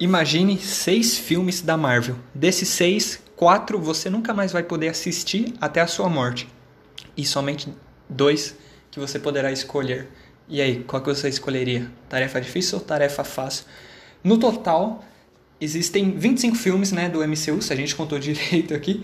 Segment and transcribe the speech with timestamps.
[0.00, 2.16] Imagine seis filmes da Marvel.
[2.34, 6.48] Desses seis, quatro você nunca mais vai poder assistir até a sua morte.
[7.14, 7.68] E somente
[8.08, 8.56] dois
[8.90, 10.08] que você poderá escolher.
[10.48, 11.90] E aí, qual que você escolheria?
[12.08, 13.66] Tarefa difícil ou tarefa fácil?
[14.24, 15.04] No total,
[15.60, 19.02] existem 25 filmes né, do MCU, se a gente contou direito aqui.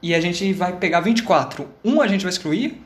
[0.00, 1.68] E a gente vai pegar 24.
[1.84, 2.80] Um a gente vai excluir,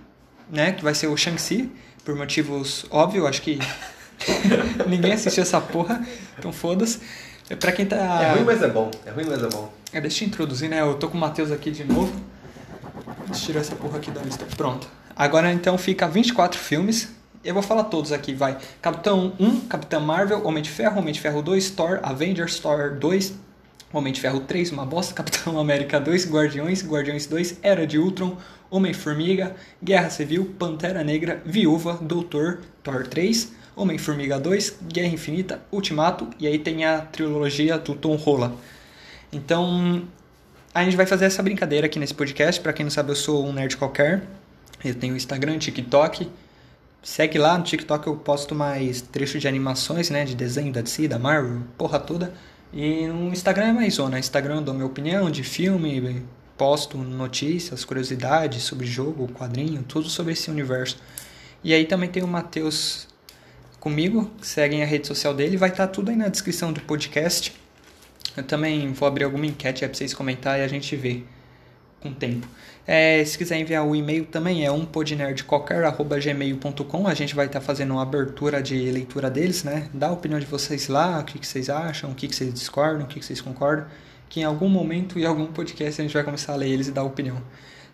[0.50, 1.70] né, que vai ser o Shang-Chi,
[2.04, 3.60] por motivos óbvios, acho que
[4.86, 6.04] ninguém assistiu essa porra,
[6.38, 7.00] então foda-se.
[7.48, 7.96] É pra quem tá.
[7.96, 8.90] É ruim, mas é bom.
[9.04, 9.72] É ruim, mas é bom.
[9.92, 10.80] É, deixa eu introduzir, né?
[10.80, 12.12] Eu tô com o Matheus aqui de novo.
[13.26, 14.46] Deixa eu tirar essa porra aqui da lista.
[14.56, 14.86] Pronto.
[15.16, 17.08] Agora então fica 24 filmes.
[17.42, 18.56] Eu vou falar todos aqui, vai.
[18.80, 23.34] Capitão 1, Capitão Marvel, Homem de Ferro, Homem de Ferro 2, Thor, Avengers, Thor 2,
[23.92, 28.36] Homem de Ferro 3, uma bosta, Capitão América 2, Guardiões, Guardiões 2, Era de Ultron,
[28.70, 36.46] Homem-Formiga, Guerra Civil, Pantera Negra, Viúva, Doutor, Thor 3, Homem-Formiga 2, Guerra Infinita, Ultimato, e
[36.46, 38.54] aí tem a trilogia do Tom Holland.
[39.32, 40.06] Então,
[40.74, 42.60] a gente vai fazer essa brincadeira aqui nesse podcast.
[42.60, 44.22] Para quem não sabe, eu sou um nerd qualquer.
[44.84, 46.30] Eu tenho Instagram, TikTok.
[47.02, 50.24] Segue lá, no TikTok eu posto mais trechos de animações, né?
[50.24, 52.32] De desenho da DC, da Marvel, porra toda.
[52.72, 54.18] E no Instagram é mais zona.
[54.18, 56.22] Instagram eu dou minha opinião de filme,
[56.56, 60.98] posto notícias, curiosidades sobre jogo, quadrinho, tudo sobre esse universo.
[61.64, 63.08] E aí também tem o Matheus
[63.80, 67.52] comigo, seguem a rede social dele, vai estar tudo aí na descrição do podcast.
[68.36, 71.24] Eu também vou abrir alguma enquete aí pra vocês comentarem e a gente vê
[72.00, 72.46] com o tempo.
[72.86, 78.02] É, se quiser enviar o e-mail também é umpodnerdqualquer.gmail.com A gente vai estar fazendo uma
[78.02, 79.88] abertura de leitura deles, né?
[79.94, 82.52] Dá a opinião de vocês lá, o que, que vocês acham, o que, que vocês
[82.52, 83.86] discordam, o que, que vocês concordam.
[84.28, 86.92] Que em algum momento, em algum podcast, a gente vai começar a ler eles e
[86.92, 87.42] dar opinião.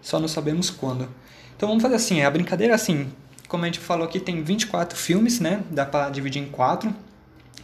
[0.03, 1.09] Só não sabemos quando.
[1.57, 3.11] Então vamos fazer assim, a brincadeira é assim,
[3.49, 5.63] como a gente falou aqui, tem 24 filmes, né?
[5.71, 6.95] Dá pra dividir em quatro.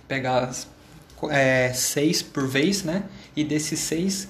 [0.06, 0.50] Pegar
[1.30, 3.05] é, seis por vez, né?
[3.34, 4.28] E desses seis,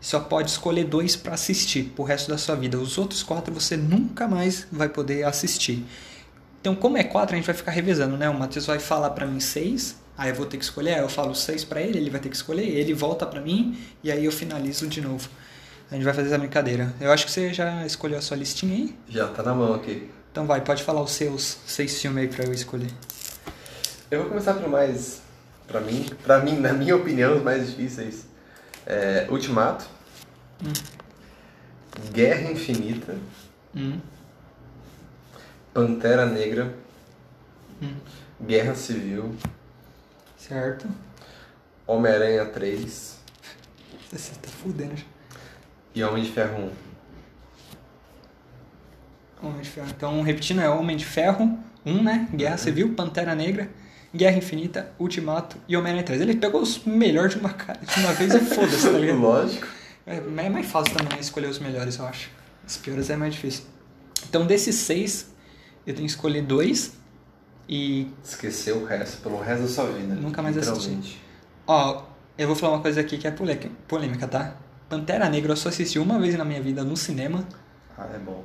[0.00, 2.78] só pode escolher dois para assistir pro resto da sua vida.
[2.78, 5.84] Os outros quatro você nunca mais vai poder assistir.
[6.60, 8.28] Então, como é quatro, a gente vai ficar revezando, né?
[8.28, 10.94] O Matheus vai falar para mim seis, aí eu vou ter que escolher.
[10.94, 12.66] Aí eu falo seis para ele, ele vai ter que escolher.
[12.66, 15.28] Ele volta para mim e aí eu finalizo de novo.
[15.90, 16.94] A gente vai fazer essa brincadeira.
[17.00, 18.96] Eu acho que você já escolheu a sua listinha aí?
[19.08, 20.10] Já tá na mão aqui.
[20.34, 22.90] Então vai, pode falar os seus seis filmes aí pra eu escolher.
[24.10, 25.22] Eu vou começar pelo mais,
[25.64, 28.26] pra mim, pra mim, na minha opinião, os mais difíceis.
[28.84, 29.86] É, Ultimato.
[30.60, 30.72] Hum.
[32.10, 33.16] Guerra Infinita.
[33.76, 34.00] Hum.
[35.72, 36.74] Pantera Negra.
[37.80, 37.94] Hum.
[38.44, 39.36] Guerra Civil.
[40.36, 40.88] Certo.
[41.86, 43.18] Homem-Aranha 3.
[44.10, 45.04] Você tá fudendo já.
[45.94, 46.93] E Homem de Ferro 1.
[49.48, 49.86] Homem de Ferro.
[49.96, 52.28] Então, repetindo, é Homem de Ferro 1, né?
[52.34, 53.70] Guerra Civil, Pantera Negra,
[54.14, 56.20] Guerra Infinita, Ultimato e Homem-Aranha 3.
[56.20, 59.18] Ele pegou os melhores de uma, de uma vez e foda-se, tá ligado?
[59.20, 59.66] Lógico.
[60.06, 62.30] É, é mais fácil também escolher os melhores, eu acho.
[62.66, 63.64] Os piores é mais difícil.
[64.28, 65.32] Então, desses seis,
[65.86, 66.92] eu tenho que escolher dois.
[67.68, 70.14] E, Esqueceu o resto, pelo resto da sua vida.
[70.14, 71.20] Nunca mais literalmente.
[71.66, 72.02] ó,
[72.36, 74.56] eu vou falar uma coisa aqui que é polêmica tá?
[74.88, 77.46] Pantera Negra eu só assisti uma vez na minha vida no cinema.
[77.96, 78.44] Ah, é bom.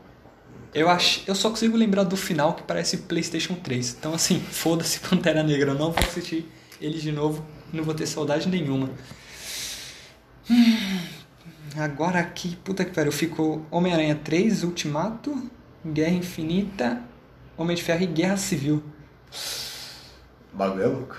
[0.74, 3.97] Eu acho, eu só consigo lembrar do final que parece PlayStation 3.
[4.00, 6.50] Então assim, foda-se Pantera Negra, eu não vou assistir
[6.80, 8.90] ele de novo, não vou ter saudade nenhuma.
[10.50, 11.00] Hum,
[11.78, 15.50] agora aqui, puta que pariu, ficou Homem-Aranha 3, Ultimato,
[15.85, 17.02] Guerra Infinita,
[17.58, 18.84] Homem de Ferro e Guerra Civil.
[20.53, 21.18] O bagulho é louco.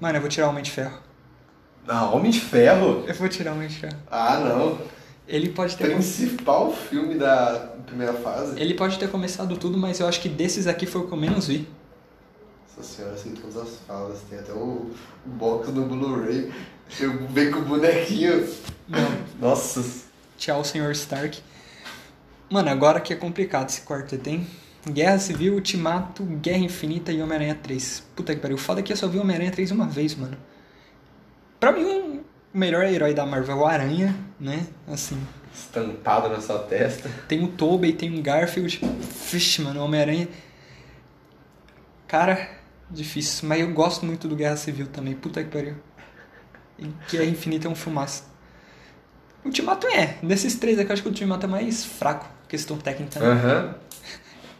[0.00, 0.98] Mano, eu vou tirar o Homem de Ferro.
[1.86, 3.04] Ah, Homem de Ferro?
[3.06, 3.96] Eu vou tirar o Homem de Ferro.
[4.10, 4.78] Ah, não.
[5.28, 8.58] Ele pode ter Principal filme da primeira fase.
[8.58, 11.18] ele pode ter começado tudo, mas eu acho que desses aqui foi o que eu
[11.18, 11.68] menos vi.
[12.76, 14.20] Nossa senhora, assim, todas as falas.
[14.30, 14.90] Tem até o,
[15.26, 16.50] box do Blu-ray.
[16.98, 18.48] Eu Vem com o bonequinho.
[18.88, 19.18] Não.
[19.38, 19.84] Nossa.
[20.38, 21.42] Tchau, senhor Stark.
[22.48, 24.46] Mano, agora que é complicado esse quarteto, hein?
[24.88, 28.04] Guerra Civil, Ultimato, Guerra Infinita e Homem-Aranha 3.
[28.16, 28.56] Puta que pariu.
[28.56, 30.36] O foda é que eu só vi Homem-Aranha 3 uma vez, mano.
[31.60, 32.17] Pra mim,
[32.58, 34.66] o melhor herói da Marvel é o Aranha, né?
[34.88, 35.16] Assim.
[35.54, 37.08] Estampado na sua testa.
[37.28, 38.80] Tem o Tobey, tem o Garfield.
[39.30, 40.28] Vixe, mano, o Homem-Aranha.
[42.08, 42.50] Cara,
[42.90, 43.48] difícil.
[43.48, 45.14] Mas eu gosto muito do Guerra Civil também.
[45.14, 45.76] Puta que pariu.
[46.80, 48.24] E Guerra Infinita é um filmaço.
[49.44, 50.16] Ultimato é.
[50.20, 52.28] Desses três aqui, eu acho que o Ultimato é mais fraco.
[52.48, 53.20] Questão técnica.
[53.20, 53.26] né?
[53.28, 53.74] Aham.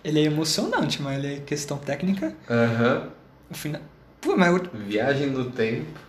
[0.04, 2.32] Ele é emocionante, mas ele é questão técnica.
[2.48, 3.08] Aham.
[3.50, 3.82] O final.
[4.20, 6.07] Pô, mas Viagem no tempo.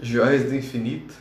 [0.00, 1.14] Joias do Infinito.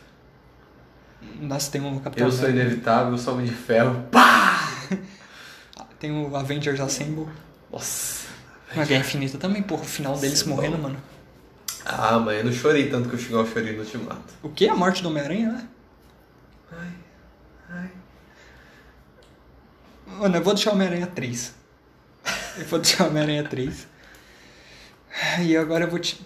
[1.39, 2.65] Nossa, tem o Capitão Eu sou América.
[2.67, 4.05] inevitável, eu sou Homem de Ferro.
[5.99, 7.27] Tem o Avengers Assemble.
[7.71, 8.27] Nossa.
[8.75, 9.83] Uma Guerra Infinita também, porra.
[9.83, 10.83] O final deles Sim, morrendo, bom.
[10.83, 10.97] mano.
[11.85, 14.33] Ah, mas eu não chorei tanto que eu cheguei ao chorei no Ultimato.
[14.41, 14.67] O que?
[14.67, 15.67] A morte do Homem-Aranha, né?
[16.71, 16.91] Ai,
[17.69, 17.89] ai.
[20.07, 21.53] Mano, eu vou deixar o Homem-Aranha 3.
[22.57, 23.87] Eu vou deixar o Homem-Aranha 3.
[25.41, 26.19] E agora eu vou te.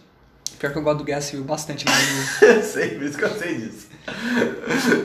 [0.59, 2.65] Pior que eu gosto do Guerra Civil bastante, mas.
[2.65, 3.87] sei, por isso que eu sei disso.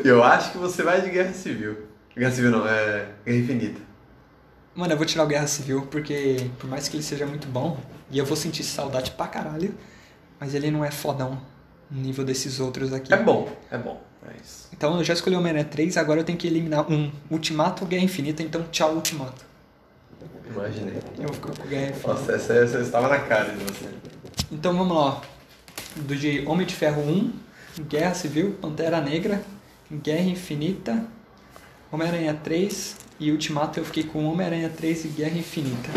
[0.04, 1.86] Eu acho que você vai de Guerra Civil.
[2.16, 3.80] Guerra Civil não, é Guerra Infinita.
[4.74, 7.78] Mano, eu vou tirar o Guerra Civil porque, por mais que ele seja muito bom,
[8.10, 9.74] e eu vou sentir saudade pra caralho,
[10.40, 11.40] mas ele não é fodão
[11.90, 13.12] no nível desses outros aqui.
[13.12, 14.02] É bom, é bom.
[14.24, 14.68] Mas...
[14.72, 17.88] Então eu já escolhi o Homem-Aranha 3, agora eu tenho que eliminar um Ultimato ou
[17.88, 19.44] Guerra Infinita, então tchau Ultimato.
[20.48, 21.02] Imaginei.
[21.18, 22.08] Eu vou ficar com Guerra Infinita.
[22.08, 23.88] Nossa, essa, essa estava na cara de você.
[24.50, 25.02] Então vamos lá.
[25.02, 25.20] ó.
[25.96, 27.32] Do de Homem de Ferro 1,
[27.82, 29.42] Guerra Civil, Pantera Negra,
[29.90, 31.04] Guerra Infinita,
[31.90, 35.90] Homem-Aranha 3 e Ultimato eu fiquei com Homem-Aranha 3 e Guerra Infinita.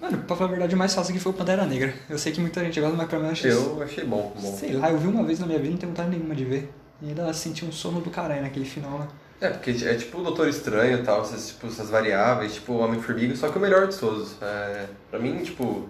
[0.00, 1.94] Mano, pra falar a verdade, o mais fácil aqui foi o Pantera Negra.
[2.08, 3.52] Eu sei que muita gente gosta, mas pra mim eu achei.
[3.52, 4.56] Eu achei bom, bom.
[4.56, 6.72] Sei lá, eu vi uma vez na minha vida, não tenho vontade nenhuma de ver.
[7.00, 9.08] E ainda senti um sono do caralho naquele final, né?
[9.40, 12.78] É, porque é tipo o Doutor Estranho e tal, essas, tipo, essas variáveis, tipo o
[12.78, 14.34] Homem-Formiga, só que o melhor de todos.
[14.42, 15.88] É, pra mim, tipo,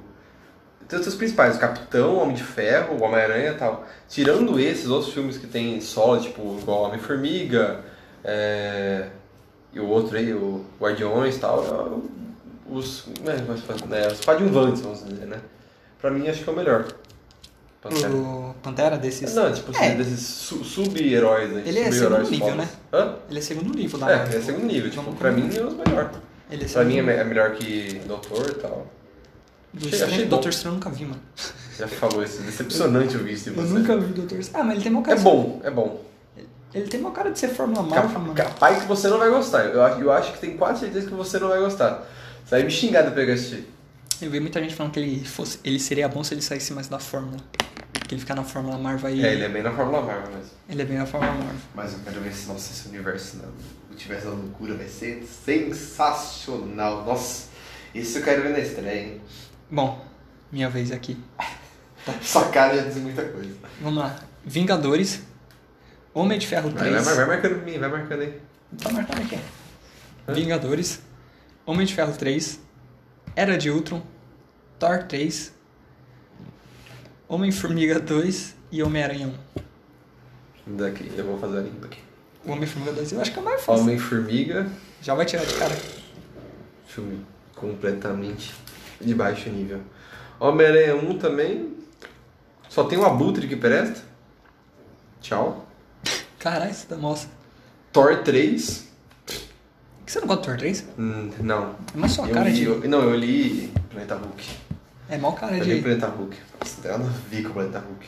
[0.89, 3.87] tem os seus principais, o Capitão, o Homem de Ferro, o Homem-Aranha e tal.
[4.09, 7.81] Tirando esses outros filmes que tem solo, tipo, igual Homem-Formiga,
[8.25, 9.07] é,
[9.73, 13.37] e o outro aí, o Guardiões e tal, é, os, né,
[13.89, 15.39] né, os coadjuvantes, vamos dizer, né?
[16.01, 16.87] Pra mim, acho que é o melhor.
[17.81, 18.13] Pantera.
[18.13, 19.35] O Pantera desses.
[19.35, 19.95] Não, tipo assim, É.
[19.95, 21.69] desses su- sub-heróis aí.
[21.69, 22.69] Ele é segundo nível, né?
[22.93, 23.15] Hã?
[23.31, 24.91] Ele é segundo nível da É, ele é segundo nível.
[24.91, 26.11] Tipo, pra mim é os melhor.
[26.51, 28.87] Ele é Pra mim é, é melhor que Doutor e tal.
[29.73, 30.29] Do achei- Estranho.
[30.29, 31.21] Doutor Estranho eu nunca vi, mano.
[31.79, 34.63] Já falou isso, decepcionante ouvir isso de Eu nunca vi o Doutor Estranho.
[34.63, 35.21] Ah, mas ele tem uma É cara.
[35.21, 36.05] bom, é bom.
[36.75, 38.35] Ele tem uma cara de ser Fórmula Marvel, Cap- mano.
[38.35, 39.65] Capaz que você não vai gostar.
[39.67, 42.07] Eu acho, eu acho que tem quase certeza que você não vai gostar.
[42.45, 43.69] Você vai me xingar depois que eu assistir.
[44.21, 46.89] Eu vi muita gente falando que ele, fosse, ele seria bom se ele saísse mais
[46.89, 47.39] da Fórmula.
[48.07, 49.25] Que ele ficar na Fórmula Marvel aí.
[49.25, 50.51] É, ele é bem na Fórmula Marvel mesmo.
[50.69, 51.61] ele é bem na Fórmula Marvel.
[51.75, 53.49] Mas eu quero ver se, nossa, esse universo não,
[53.89, 57.05] multiverso da loucura vai ser sensacional.
[57.05, 57.49] Nossa,
[57.95, 59.21] isso eu quero ver na estreia, hein?
[59.71, 60.05] Bom,
[60.51, 61.17] minha vez aqui.
[62.23, 63.55] Sua cara já diz muita coisa.
[63.81, 64.19] Vamos lá.
[64.45, 65.23] Vingadores.
[66.15, 67.05] Homem de Ferro Vai, 3.
[67.05, 68.41] vai, vai marcando pra mim, vai marcando aí.
[68.83, 69.39] Tá marcado aqui.
[70.27, 70.33] Hã?
[70.33, 71.03] Vingadores.
[71.67, 72.61] Homem de Ferro 3.
[73.37, 74.03] Era de Ultron.
[74.79, 75.53] Thor 3.
[77.29, 79.35] Homem-Formiga 2 e Homem-Aranha
[80.67, 80.77] 1.
[80.77, 82.01] Daqui, eu vou fazer a limpa aqui.
[82.45, 83.83] O Homem-Formiga 2 eu acho que é o mais fácil.
[83.83, 84.67] Homem-Formiga,
[85.03, 85.77] Já vai tirar de cara.
[86.87, 87.25] filme
[87.55, 88.55] completamente
[89.01, 89.81] de baixo nível.
[90.41, 91.75] Homem-Aranha 1 também.
[92.69, 94.03] Só tem o Abutre que presta.
[95.21, 95.67] Tchau.
[96.39, 97.31] Caralho, você tá mostra.
[97.93, 98.87] Thor 3.
[99.27, 99.35] Por
[100.07, 100.85] que você não gosta do Thor 3?
[100.99, 101.75] Hum, não.
[101.95, 102.65] É mais sua Eu cara li- de.
[102.65, 104.45] eu- não, eu li Planeta Hulk.
[105.09, 105.83] É mal cara Eu li de.
[105.83, 106.37] Planeta Hulk.
[106.61, 108.07] Nossa, não tem nada a ver com o Planeta Hulk.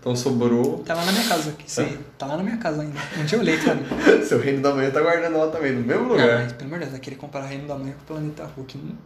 [0.00, 0.78] Então sobrou.
[0.84, 1.52] Tá lá na minha casa.
[1.52, 1.98] Que você...
[2.18, 3.00] Tá lá na minha casa ainda.
[3.18, 3.78] Um dia eu olhei, cara.
[4.26, 6.42] Seu Reino da Manhã tá guardando lá também, no mesmo Não, lugar.
[6.42, 8.76] mas pelo amor de Deus, vai querer comparar Reino da Manhã com o Planeta Hulk.
[8.78, 8.96] Não...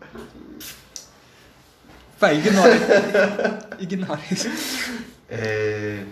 [2.18, 3.58] Vai, ignora.
[3.78, 4.48] ignora isso.
[5.28, 6.04] É...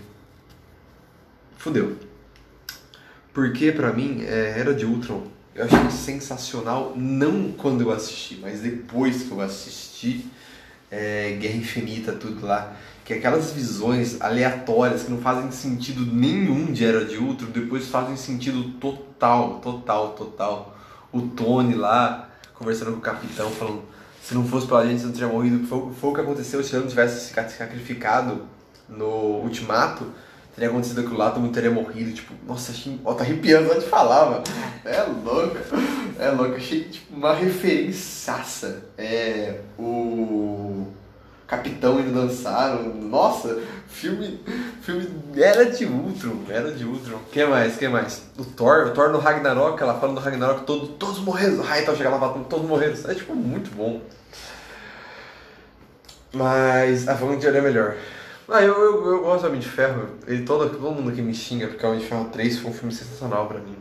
[1.59, 1.97] Fudeu.
[3.35, 8.61] Porque pra mim, é, Era de Ultron, eu achei sensacional, não quando eu assisti, mas
[8.61, 10.27] depois que eu assisti
[10.91, 12.77] é, Guerra Infinita, tudo lá.
[13.05, 18.17] Que aquelas visões aleatórias que não fazem sentido nenhum de Era de Ultron, depois fazem
[18.17, 20.79] sentido total, total, total.
[21.13, 23.83] O Tony lá, conversando com o capitão, falando,
[24.27, 25.65] se não fosse pela gente, você não teria morrido.
[25.69, 28.45] Foi, foi o que aconteceu se ele não tivesse se sacrificado
[28.89, 30.05] no Ultimato,
[30.53, 32.13] teria acontecido aquilo lá, todo mundo teria morrido.
[32.13, 33.01] Tipo, nossa, achei.
[33.05, 34.45] Ó, tá arrepiando só de falar, mano.
[34.85, 35.57] É louco.
[36.19, 36.57] É louco.
[36.57, 38.83] Achei tipo, uma referenciaça.
[38.99, 39.61] É.
[39.79, 40.89] O.
[41.47, 42.77] Capitão indo dançar.
[42.83, 44.41] Nossa, filme.
[44.83, 45.09] Filme.
[45.37, 46.43] Era de Ultron.
[46.49, 47.19] Era de Ultron.
[47.31, 47.77] que mais?
[47.77, 48.23] que mais?
[48.37, 48.89] O Thor.
[48.89, 49.81] O Thor no Ragnarok.
[49.81, 51.65] Ela fala no Ragnarok todo, todos morreram.
[51.69, 52.95] Aí então chega lá e todos morreram.
[53.09, 54.01] É tipo muito bom.
[56.33, 57.05] Mas.
[57.05, 57.97] Vamos de olhar melhor.
[58.49, 60.09] Ah, eu, eu, eu gosto do Homem de Ferro.
[60.27, 62.75] Ele, todo, todo mundo que me xinga porque o Homem de Ferro 3 foi um
[62.75, 63.77] filme sensacional pra mim.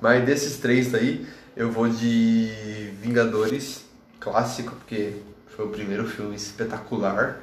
[0.00, 3.84] Mas desses três daí, eu vou de Vingadores
[4.18, 5.14] clássico, porque
[5.60, 7.38] foi o primeiro filme espetacular.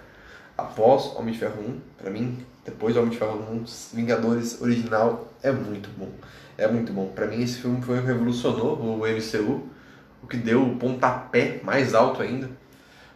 [0.57, 5.31] Após Homem de Ferro 1, pra mim, depois do Homem de Ferro 1, Vingadores original
[5.43, 6.09] é muito bom.
[6.57, 7.09] É muito bom.
[7.09, 9.69] Pra mim, esse filme foi revolucionou o MCU,
[10.23, 12.49] o que deu o pontapé mais alto ainda.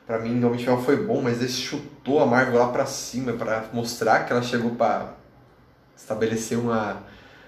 [0.05, 3.34] Pra mim, Homem de Ferro foi bom, mas ele chutou a Marvel lá pra cima
[3.34, 5.15] pra mostrar que ela chegou pra
[5.98, 7.01] estabelecer uma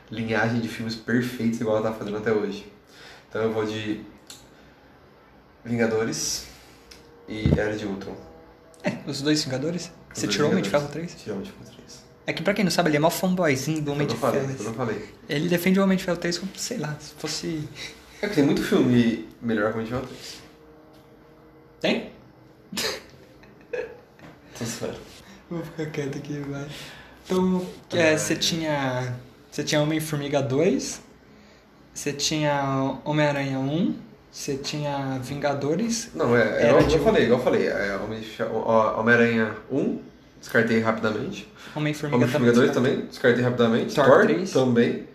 [0.09, 2.67] linhagem de filmes perfeitos igual ela tá fazendo até hoje.
[3.29, 4.03] Então eu vou de
[5.63, 6.51] Vingadores
[7.27, 8.15] e Era de Ultron.
[8.83, 9.91] É, os dois Vingadores.
[10.13, 11.11] Você Os tirou o Homem de Ferro Vingadores.
[11.13, 11.23] 3?
[11.23, 12.03] Tirou o Homem de Ferro 3.
[12.25, 14.41] É que pra quem não sabe, ele é mó fanboyzinho do Homem Eu de falei,
[14.41, 14.55] Ferro.
[14.59, 15.09] eu não falei.
[15.27, 17.67] Ele defende o Homem de Ferro 3 como, sei lá, se fosse.
[18.21, 20.43] É que tem muito filme melhor que o Homem de Ferro 3.
[21.81, 22.11] Tem?
[24.57, 24.95] Tô sério.
[25.49, 26.67] Vou ficar quieto aqui, vai.
[27.25, 29.15] Então, é, você tinha.
[29.51, 31.01] Você tinha Homem-Formiga 2,
[31.93, 33.95] você tinha Homem-Aranha 1,
[34.33, 36.09] você tinha Vingadores.
[36.15, 37.67] Não, é, é Era igual de- eu falei, igual eu falei.
[37.67, 38.21] É, Homem
[38.97, 39.99] Homem-Aranha 1,
[40.39, 41.47] descartei rapidamente.
[41.75, 42.71] Homem-Formiga 2 também.
[42.95, 43.95] também, descartei rapidamente.
[43.95, 44.51] Thor Thor 3.
[44.51, 45.07] também.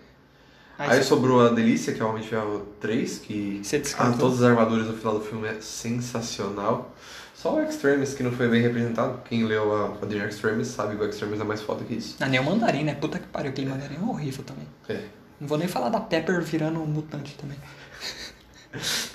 [0.79, 3.61] Aí, Aí você- sobrou a Delícia, que é o Homem de Ferro 3, que
[3.99, 6.95] ah, todas as armaduras no final do filme é sensacional.
[7.35, 9.21] Só o Extremis que não foi bem representado.
[9.29, 12.17] Quem leu a quadrinha Extremis sabe que o Extremis é mais foda que isso.
[12.21, 12.95] Ah, nem o Mandarim, né?
[12.95, 14.67] Puta que pariu, aquele Mandarim é horrível também.
[14.89, 15.03] É.
[15.41, 17.57] Não vou nem falar da Pepper virando um mutante também.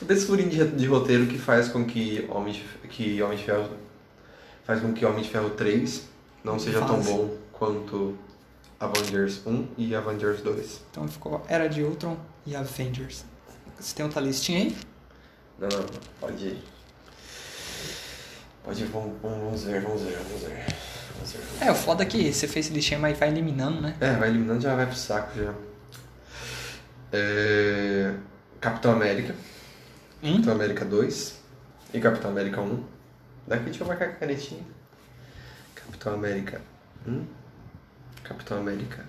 [0.01, 3.69] Desse furinho de, de roteiro que faz com que Homem de, que Homem de Ferro
[4.63, 6.07] faz com que Homem de Ferro 3
[6.43, 7.11] não seja tão Vaze.
[7.11, 8.17] bom quanto
[8.79, 10.81] Avengers 1 e Avengers 2.
[10.91, 13.23] Então ficou Era de Ultron e Avengers.
[13.79, 14.77] Você tem outra listinha aí?
[15.59, 15.85] Não, não,
[16.19, 16.63] pode ir.
[18.63, 20.65] Pode ir, vamos, vamos vamos ver, vamos ver, vamos ver.
[21.15, 21.65] Vamos ver.
[21.65, 23.95] É, o foda é que você fez listinha, mas vai eliminando, né?
[23.99, 25.53] É, vai eliminando já vai pro saco já.
[27.11, 28.13] É...
[28.63, 29.35] Capitão América,
[30.23, 30.35] Hum?
[30.35, 31.35] Capitão América 2
[31.93, 32.83] e Capitão América 1.
[33.45, 34.63] Daqui deixa eu marcar com a canetinha.
[35.75, 36.61] Capitão América
[37.05, 37.25] 1,
[38.23, 39.03] Capitão América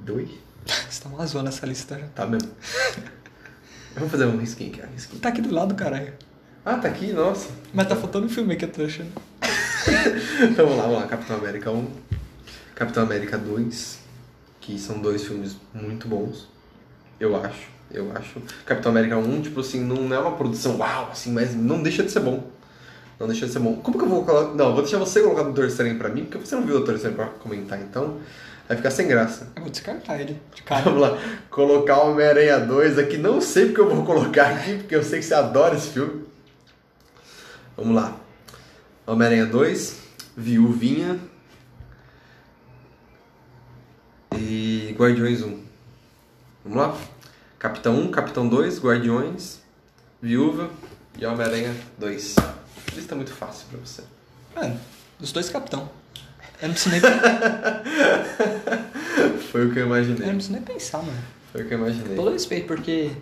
[0.00, 0.28] 2.
[0.90, 2.08] Você tá uma zona essa lista já.
[2.08, 2.50] Tá mesmo.
[3.94, 5.22] Vamos fazer um risquinho aqui, ó, risquinho.
[5.22, 6.12] Tá aqui do lado, caralho.
[6.64, 7.50] Ah, tá aqui, nossa.
[7.72, 9.12] Mas tá faltando um filme que eu tô achando.
[10.50, 11.06] Então vamos lá, vamos lá.
[11.06, 11.90] Capitão América 1,
[12.74, 13.98] Capitão América 2,
[14.60, 16.48] que são dois filmes muito bons.
[17.20, 18.40] Eu acho, eu acho.
[18.64, 22.10] Capitão América 1, tipo assim, não é uma produção uau, assim, mas não deixa de
[22.10, 22.50] ser bom.
[23.18, 23.76] Não deixa de ser bom.
[23.76, 24.54] Como que eu vou colocar.
[24.54, 26.78] Não, vou deixar você colocar o Doutor Estranho pra mim, porque você não viu o
[26.78, 28.18] Doutor Estranho pra comentar, então
[28.66, 29.48] vai ficar sem graça.
[29.54, 30.82] Eu vou descartar ele de cara.
[30.82, 31.18] Vamos lá,
[31.50, 35.20] colocar o Homem-Aranha 2 aqui, não sei porque eu vou colocar aqui, porque eu sei
[35.20, 36.24] que você adora esse filme.
[37.76, 38.16] Vamos lá.
[39.06, 39.98] Homem-Aranha 2,
[40.36, 41.18] Viuvinha
[44.36, 45.64] e Guardiões 1.
[46.64, 46.96] Vamos lá?
[47.64, 49.60] Capitão 1, Capitão 2, Guardiões,
[50.20, 50.68] Viúva
[51.18, 52.36] e Homem-Aranha 2.
[52.94, 54.02] Lista muito fácil pra você.
[54.54, 54.78] Mano,
[55.18, 55.88] os dois capitão.
[56.60, 57.00] Eu não preciso nem,
[59.50, 60.28] Foi o que eu eu não imaginei.
[60.28, 61.16] preciso nem pensar, mano.
[61.52, 62.14] Foi o que eu imaginei.
[62.14, 63.12] Todo respeito, porque.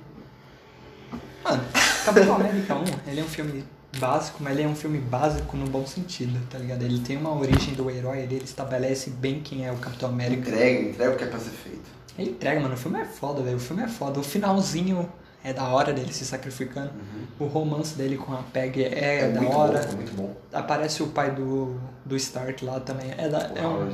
[1.45, 1.63] Mano,
[2.05, 3.65] Capitão América 1, ele é um filme
[3.97, 6.83] básico, mas ele é um filme básico no bom sentido, tá ligado?
[6.83, 10.51] Ele tem uma origem do herói, ele estabelece bem quem é o Capitão América.
[10.51, 12.02] Entrega, entrega o que é pra ser feito.
[12.19, 12.75] Ele entrega, mano.
[12.75, 13.57] O filme é foda, velho.
[13.57, 14.21] O filme é foda.
[14.21, 15.11] O finalzinho
[15.45, 16.91] é da hora dele se sacrificando.
[17.39, 19.81] O romance dele com a Peg é, da muito hora.
[19.81, 20.37] bom, é muito bom.
[20.53, 23.13] Aparece o pai do, do Stark lá também.
[23.17, 23.91] É, da, é um,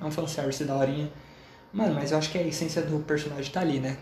[0.00, 1.10] é um fanservice da horinha.
[1.72, 3.96] Mano, mas eu acho que a essência do personagem tá ali, né?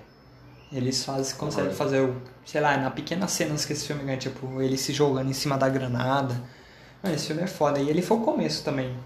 [0.73, 1.79] Eles fazem, conseguem Howard.
[1.79, 5.31] fazer, o, sei lá, na pequenas cenas que esse filme ganha, tipo, ele se jogando
[5.31, 6.35] em cima da granada.
[7.03, 7.79] Mano, esse filme é foda.
[7.79, 8.97] E ele foi o começo também.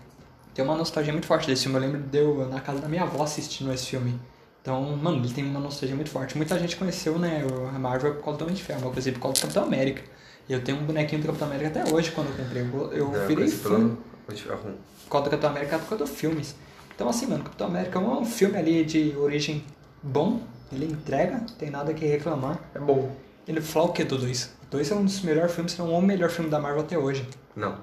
[0.59, 1.79] Tem uma nostalgia muito forte desse filme.
[1.79, 4.19] Eu lembro de eu na casa da minha avó assistindo esse filme.
[4.61, 6.37] Então, mano, ele tem uma nostalgia muito forte.
[6.37, 9.21] Muita gente conheceu, né, o- a Marvel por causa do Homem de Ferro, conheci por
[9.21, 10.03] causa do Capitão América.
[10.49, 12.62] E eu tenho um bonequinho do Capitão América até hoje, quando eu comprei.
[12.62, 13.97] Eu, eu Não, virei fã pelo Homem
[14.35, 14.75] de Ferro 1.
[15.05, 16.57] por causa do Capitão América, por causa dos filmes.
[16.93, 19.62] Então, assim, mano, Capitão América é um filme ali de origem
[20.03, 20.41] bom,
[20.73, 22.59] ele entrega, tem nada que reclamar.
[22.75, 23.15] É bom.
[23.47, 24.50] Ele fala o que do 2?
[24.65, 26.99] O 2 é um dos melhores filmes, se não o melhor filme da Marvel até
[26.99, 27.25] hoje.
[27.55, 27.77] Não.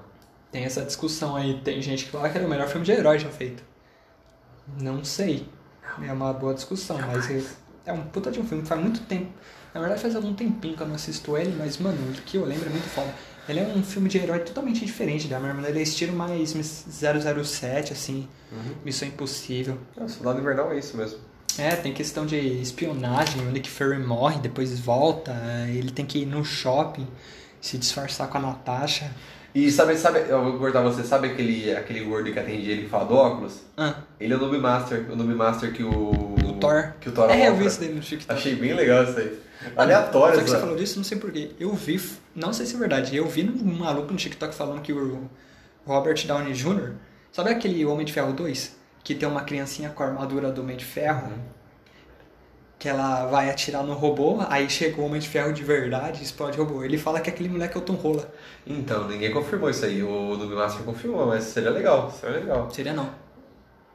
[0.56, 2.92] Tem essa discussão aí, tem gente que fala que ele é o melhor filme de
[2.94, 3.62] herói já feito.
[4.80, 5.50] Não sei.
[6.02, 7.44] É uma boa discussão, mas é-
[7.88, 9.28] é um puta de um filme que faz muito tempo.
[9.74, 12.46] Na verdade faz algum tempinho que eu não assisto ele, mas mano, o que eu
[12.46, 13.14] lembro é muito foda.
[13.50, 17.92] Ele é um filme de herói totalmente diferente da Marvel, ele é estilo mais 007,
[17.92, 18.26] assim,
[18.86, 19.78] Missão Impossível.
[19.98, 21.20] Não, Soldado Invernal é isso mesmo.
[21.58, 25.36] É, tem questão de espionagem, o Nick Fury morre, depois volta,
[25.68, 27.06] ele tem que ir no shopping,
[27.60, 29.12] se disfarçar com a Natasha.
[29.56, 32.90] E sabe, sabe, eu vou cortar você, sabe aquele, aquele gordo que atende ele que
[32.90, 33.62] fala do óculos?
[33.78, 36.36] Ah, Ele é o Noob Master, o Noob Master que o...
[36.46, 36.92] o Thor.
[37.00, 38.38] Que o Thor É, eu vi isso dele no TikTok.
[38.38, 39.40] Achei bem legal isso aí.
[39.78, 40.62] Aleatório, Só que você sabe?
[40.62, 41.52] falou disso, não sei porquê.
[41.58, 42.02] Eu vi,
[42.36, 45.30] não sei se é verdade, eu vi um maluco no TikTok falando que o
[45.86, 46.92] Robert Downey Jr.,
[47.32, 48.76] sabe aquele Homem de Ferro 2?
[49.06, 51.32] Que tem uma criancinha com a armadura do Homem de Ferro?
[52.78, 56.24] Que ela vai atirar no robô, aí chega o Homem de Ferro de verdade e
[56.24, 56.84] explode o robô.
[56.84, 58.28] Ele fala que aquele moleque é o Tom Holland.
[58.68, 60.04] Então, ninguém confirmou isso aí.
[60.04, 62.70] O Noob Master confirmou, mas seria legal, seria legal.
[62.72, 63.10] Seria não.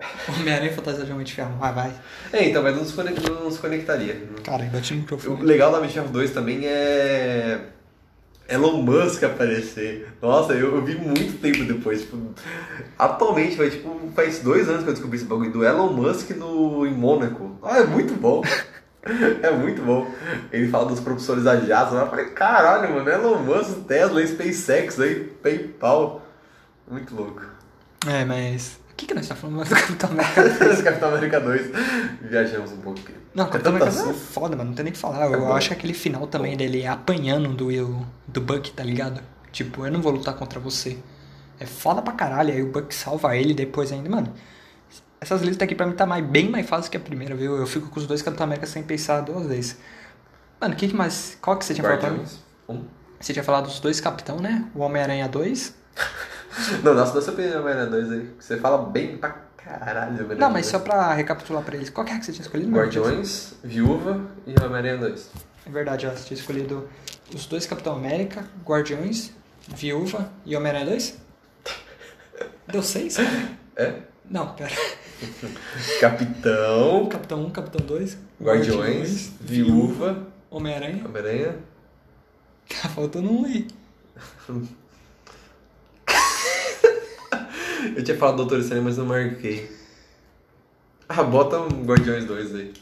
[0.41, 1.55] Homem-Aranha fantasia de Homem de Ferro.
[1.59, 1.93] Vai, vai.
[2.33, 4.27] É, então, mas não se, conect- não se conectaria.
[4.43, 5.43] Cara, bati no O microfone.
[5.43, 7.61] legal da Homem de Ferro 2 também é...
[8.49, 10.09] Elon Musk aparecer.
[10.21, 12.01] Nossa, eu, eu vi muito tempo depois.
[12.01, 12.17] Tipo,
[12.99, 16.85] atualmente, vai, tipo, faz dois anos que eu descobri esse bagulho do Elon Musk no,
[16.87, 17.57] em Mônaco.
[17.63, 18.43] Ah, é muito bom.
[19.43, 20.07] É muito bom.
[20.53, 21.99] Ele fala dos professores asiáticos.
[21.99, 26.23] Eu falei, caralho, mano, Elon Musk, Tesla, SpaceX aí, PayPal.
[26.91, 27.43] Muito louco.
[28.07, 28.79] É, mas.
[28.91, 30.83] O que, que nós estamos falando do Capitão América 2?
[30.83, 31.71] Capitão América 2.
[32.23, 33.15] Viajamos um pouco aqui.
[33.35, 34.69] Não, É Capitão tanta América 2 é foda, mano.
[34.71, 35.25] Não tem nem o que falar.
[35.27, 35.53] Eu É bom.
[35.55, 39.23] acho aquele final também dele apanhando do Will, do Buck, tá ligado?
[39.51, 40.99] Tipo, eu não vou lutar contra você.
[41.59, 42.53] É foda pra caralho.
[42.53, 44.11] Aí o Buck salva ele depois ainda.
[44.11, 44.31] Mano,
[45.21, 47.57] essas listas aqui pra mim tá mais, bem mais fácil que a primeira, viu?
[47.57, 49.77] Eu fico com os dois Capitão América sem pensar duas vezes.
[50.61, 51.37] Mano, o que, que mais.
[51.41, 52.17] Qual que você tinha falado pra mim?
[52.19, 52.45] Guardiões.
[52.69, 52.85] Um.
[53.21, 54.65] Você tinha falado dos dois Capitão, né?
[54.75, 55.75] O Homem-Aranha 2.
[56.83, 58.35] Não, nossa, dá sua opinião, Homem-Aranha 2 aí.
[58.39, 60.67] Você fala bem pra caralho, Homem-Aranha Não, mas 2.
[60.67, 61.91] só pra recapitular pra eles.
[61.91, 62.71] Qual que é que você tinha escolhido?
[62.73, 65.31] Guardiões, Viúva e Homem-Aranha 2.
[65.67, 66.11] É verdade, ó.
[66.11, 66.89] Você tinha escolhido
[67.35, 69.33] os dois Capitão América, Guardiões,
[69.69, 71.19] Viúva e Homem-Aranha 2?
[72.73, 73.17] Deu seis?
[73.77, 73.95] É?
[74.31, 74.71] Não, pera.
[76.01, 81.05] Capitão, Capitão 1, Capitão 2, Guardiões, Viúva, Homem-Aranha.
[81.05, 81.57] Homem-Aranha.
[82.81, 83.67] Tá faltando um aí.
[87.97, 89.71] Eu tinha falado Doutor Estranho, mas não marquei.
[91.09, 92.73] Ah, bota um Guardiões 2 aí.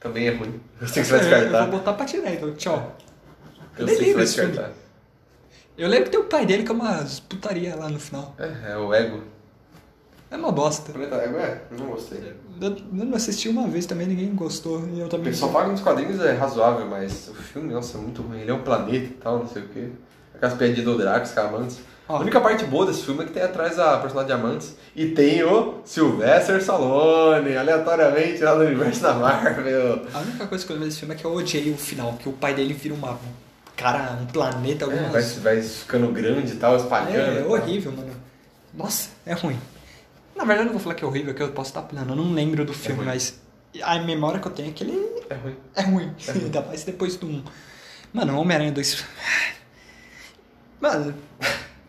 [0.00, 0.60] Também é ruim.
[0.80, 1.66] Eu sei que você vai Eu descartar.
[1.70, 2.54] vou botar pra tirar, então.
[2.54, 2.96] Tchau.
[3.78, 4.50] Eu nem sei que você vai desse filme.
[4.52, 4.74] descartar.
[5.76, 8.34] Eu lembro que tem o pai dele que é umas putaria lá no final.
[8.38, 9.22] É, é o Ego.
[10.30, 10.92] É uma bosta.
[10.92, 11.62] Planeta Ego é?
[11.70, 12.18] Eu não gostei.
[12.60, 14.86] Eu, eu não assisti uma vez também, ninguém gostou.
[14.92, 15.30] E eu O também.
[15.32, 18.40] pessoal fala que nos quadrinhos é razoável, mas o filme, nossa, é muito ruim.
[18.40, 19.88] Ele é um planeta e tal, não sei o quê.
[20.34, 21.78] Aquelas piadinhas do Drax, Camantes.
[22.08, 22.16] Ó.
[22.16, 25.42] A única parte boa desse filme é que tem atrás a personagem Diamantes e tem
[25.44, 30.02] o Sylvester Stallone, aleatoriamente lá no universo da Marvel.
[30.14, 32.28] A única coisa que eu lembro desse filme é que eu odiei o final, que
[32.28, 33.12] o pai dele vira uma.
[33.12, 35.12] um Cara, um planeta, É, algumas.
[35.36, 37.38] vai, vai ficando grande e tal, espalhando.
[37.38, 38.10] É, é horrível, mano.
[38.74, 39.56] Nossa, é ruim.
[40.38, 42.12] Na verdade, eu não vou falar que é horrível, que eu posso estar pilando.
[42.12, 43.06] Eu não lembro do filme, ruim.
[43.08, 43.40] mas
[43.82, 44.92] a memória que eu tenho é que ele
[45.28, 45.56] É ruim.
[45.74, 46.12] é ruim.
[46.28, 47.44] Ainda mais depois do 1.
[48.12, 49.04] Mano, Homem-Aranha 2.
[50.80, 51.14] Mano,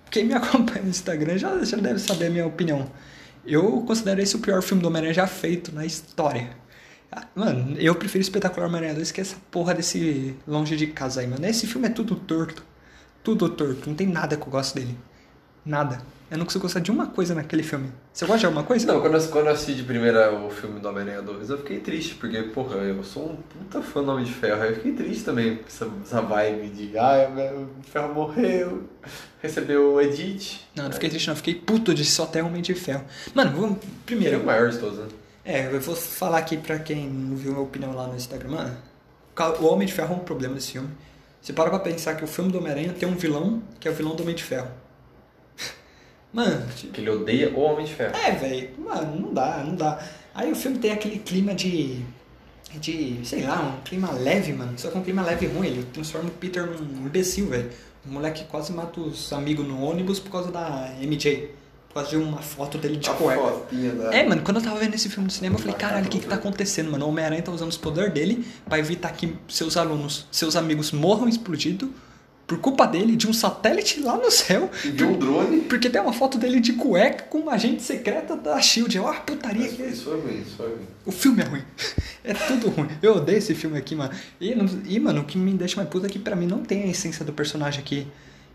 [0.09, 2.89] quem me acompanha no Instagram já, já deve saber a minha opinião.
[3.45, 6.49] Eu considero esse o pior filme do Homem-Aranha já feito na história.
[7.12, 11.27] Ah, Mano, eu prefiro Espetacular Homem-Aranha 2 que essa porra desse Longe de Casa aí,
[11.27, 11.45] mano.
[11.45, 12.63] Esse filme é tudo torto.
[13.23, 13.88] Tudo torto.
[13.89, 14.97] Não tem nada que eu gosto dele.
[15.65, 16.01] Nada.
[16.31, 17.91] Eu não consigo gostar de uma coisa naquele filme.
[18.13, 18.85] Você gosta de alguma coisa?
[18.85, 21.79] Não, quando eu, quando eu assisti de primeira o filme do Homem-Aranha 2, eu fiquei
[21.79, 24.61] triste, porque, porra, eu sou um puta fã do Homem de Ferro.
[24.61, 28.83] Aí eu fiquei triste também essa, essa vibe de, ai, o Ferro morreu,
[29.41, 30.59] recebeu o Edith.
[30.75, 31.35] Não, não fiquei triste, não.
[31.35, 33.05] Fiquei puto de só ter Homem de Ferro.
[33.33, 33.77] Mano, vamos.
[33.77, 35.07] Ele é Primeiro, o maior de todos, né?
[35.43, 38.49] É, eu vou falar aqui pra quem não viu minha opinião lá no Instagram.
[38.49, 38.77] Mano,
[39.61, 40.89] o Homem de Ferro é um problema desse filme.
[41.41, 43.93] Você para pra pensar que o filme do Homem-Aranha tem um vilão, que é o
[43.93, 44.69] vilão do Homem de Ferro.
[46.31, 48.15] Mano, tipo, Que ele odeia o Homem de Ferro.
[48.15, 49.99] é, velho, mano, não dá, não dá.
[50.35, 52.01] Aí o filme tem aquele clima de.
[52.79, 53.19] de.
[53.23, 54.73] sei lá, um clima leve, mano.
[54.77, 55.67] Só que é um clima leve ruim.
[55.67, 57.69] Ele transforma o Peter num imbecil, velho.
[58.07, 61.51] Um moleque que quase mata os amigos no ônibus por causa da MJ.
[61.89, 63.41] Por causa de uma foto dele de A cueca.
[63.41, 63.91] fotinha.
[64.11, 66.19] É, mano, quando eu tava vendo esse filme no cinema, eu falei, caralho, o que
[66.19, 67.07] que tá acontecendo, mano?
[67.07, 71.27] O Homem-Aranha tá usando os poderes dele pra evitar que seus alunos, seus amigos morram
[71.27, 71.89] explodidos
[72.49, 74.71] por culpa dele, de um satélite lá no céu.
[74.83, 75.62] E viu um drone.
[75.62, 78.97] Porque tem uma foto dele de cueca com uma agente secreta da SHIELD.
[78.97, 80.88] Ó, putaria Isso, que é isso foi ruim, isso foi ruim.
[81.05, 81.63] o filme é ruim.
[82.21, 82.89] É tudo ruim.
[83.01, 84.12] Eu odeio esse filme aqui, mano.
[84.41, 84.53] E,
[84.88, 86.88] e, mano, o que me deixa mais puto é que pra mim não tem a
[86.88, 88.05] essência do personagem aqui.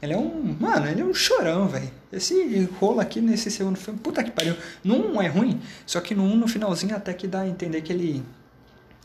[0.02, 0.54] Ele é um.
[0.60, 1.90] Mano, ele é um chorão, velho.
[2.12, 4.54] Esse rolo aqui nesse segundo filme, puta que pariu.
[4.84, 7.80] No 1 é ruim, só que no 1, no finalzinho, até que dá a entender
[7.80, 8.22] que ele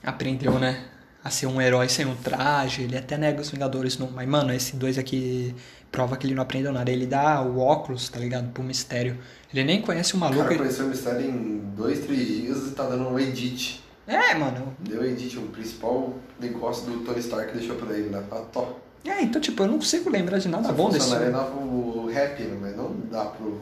[0.03, 0.83] aprendeu, né?
[1.23, 2.83] A ser um herói sem um traje.
[2.83, 4.11] Ele até nega os Vingadores no 1.
[4.11, 5.53] Mas, mano, esse 2 aqui
[5.91, 6.89] prova que ele não aprendeu nada.
[6.91, 8.49] Ele dá o óculos, tá ligado?
[8.51, 9.17] Pro mistério.
[9.53, 10.39] Ele nem conhece o maluco.
[10.41, 13.83] cara ele- conheceu o mistério em dois, três dias e tá dando um edit.
[14.07, 18.23] É, mano, Deu edit, o principal negócio do Tony Stark deixou pra ele, né?
[18.31, 18.79] Ah, tó.
[19.05, 21.31] É, então, tipo, eu não consigo lembrar de nada Se bom desse filme.
[21.31, 22.57] dava o rap, né?
[22.61, 23.61] mas não dá pro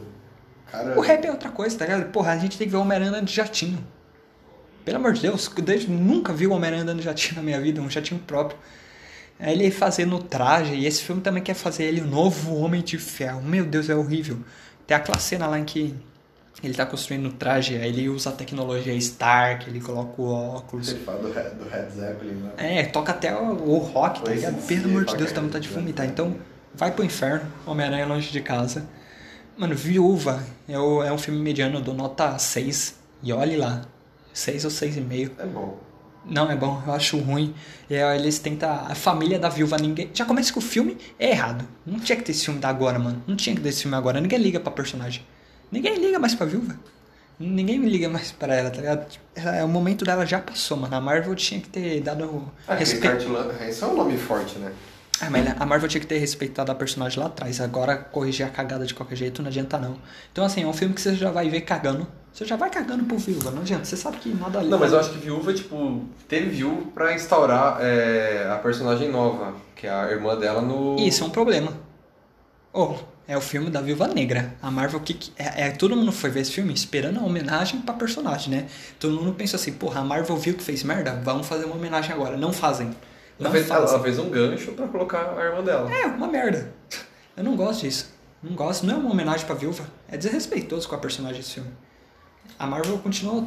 [0.70, 0.98] cara...
[0.98, 2.10] O rap é outra coisa, tá ligado?
[2.10, 3.78] Porra, a gente tem que ver o Homem-Aranha de jatinho.
[4.88, 7.60] Pelo amor de Deus, eu desde, nunca vi o Homem-Aranha andando de jatinho na minha
[7.60, 8.58] vida, um jatinho próprio.
[9.38, 12.80] Aí ele fazendo o traje, e esse filme também quer fazer ele o novo Homem
[12.82, 13.42] de Ferro.
[13.42, 14.38] Meu Deus, é horrível.
[14.86, 15.94] Tem aquela cena lá em que
[16.64, 20.88] ele tá construindo o traje, aí ele usa a tecnologia Stark, ele coloca o óculos.
[20.88, 22.50] Ele fala do, Red- do Red Zeppelin, né?
[22.56, 24.66] É, toca até o, o rock, tá ligado?
[24.66, 25.80] Pelo amor de Deus, dá aí, vontade de né?
[25.80, 26.06] vomitar.
[26.06, 26.34] Então,
[26.74, 28.88] vai pro inferno, Homem-Aranha longe de casa.
[29.56, 32.94] Mano, Viúva é, o- é um filme mediano, eu dou nota 6.
[33.22, 33.82] E olhe lá,
[34.38, 35.30] 6 ou 6,5.
[35.38, 35.78] É bom.
[36.24, 37.54] Não é bom, eu acho ruim.
[37.88, 38.70] E aí eles tentam.
[38.70, 40.10] A família da viúva, ninguém.
[40.12, 41.64] Já começa que o filme é errado.
[41.86, 43.22] Não tinha que ter esse filme da agora, mano.
[43.26, 44.20] Não tinha que ter esse filme agora.
[44.20, 45.22] Ninguém liga pra personagem.
[45.72, 46.78] Ninguém liga mais pra viúva.
[47.40, 49.06] Ninguém me liga mais pra ela, tá ligado?
[49.34, 50.94] É, o momento dela já passou, mano.
[50.94, 53.14] A Marvel tinha que ter dado Ah, respeito.
[53.14, 53.62] respeito.
[53.62, 54.72] Esse é um nome forte, né?
[55.20, 57.60] Ah, mas a Marvel tinha que ter respeitado a personagem lá atrás.
[57.60, 59.96] Agora corrigir a cagada de qualquer jeito não adianta não.
[60.32, 62.06] Então assim, é um filme que você já vai ver cagando.
[62.32, 63.84] Você já vai cagando por viúva, não adianta.
[63.84, 64.68] Você sabe que nada ali.
[64.68, 69.54] Não, mas eu acho que Viúva, tipo, teve Viúva pra instaurar é, a personagem nova,
[69.74, 70.96] que é a irmã dela no...
[71.00, 71.72] Isso é um problema.
[72.72, 72.94] Oh,
[73.26, 74.54] é o filme da Viúva Negra.
[74.62, 77.80] A Marvel que, que- é, é- todo mundo foi ver esse filme esperando a homenagem
[77.80, 78.66] pra personagem, né?
[79.00, 82.12] Todo mundo pensa assim, porra, a Marvel viu que fez merda, vamos fazer uma homenagem
[82.12, 82.36] agora.
[82.36, 82.94] Não fazem.
[83.38, 85.92] Ela fez, ela, fez um gancho pra colocar a irmã dela.
[85.92, 86.72] É, uma merda.
[87.36, 88.12] Eu não gosto disso.
[88.42, 88.84] Não gosto.
[88.84, 89.84] Não é uma homenagem pra viúva.
[90.08, 91.70] É desrespeitoso com a personagem desse filme.
[92.58, 93.46] A Marvel continua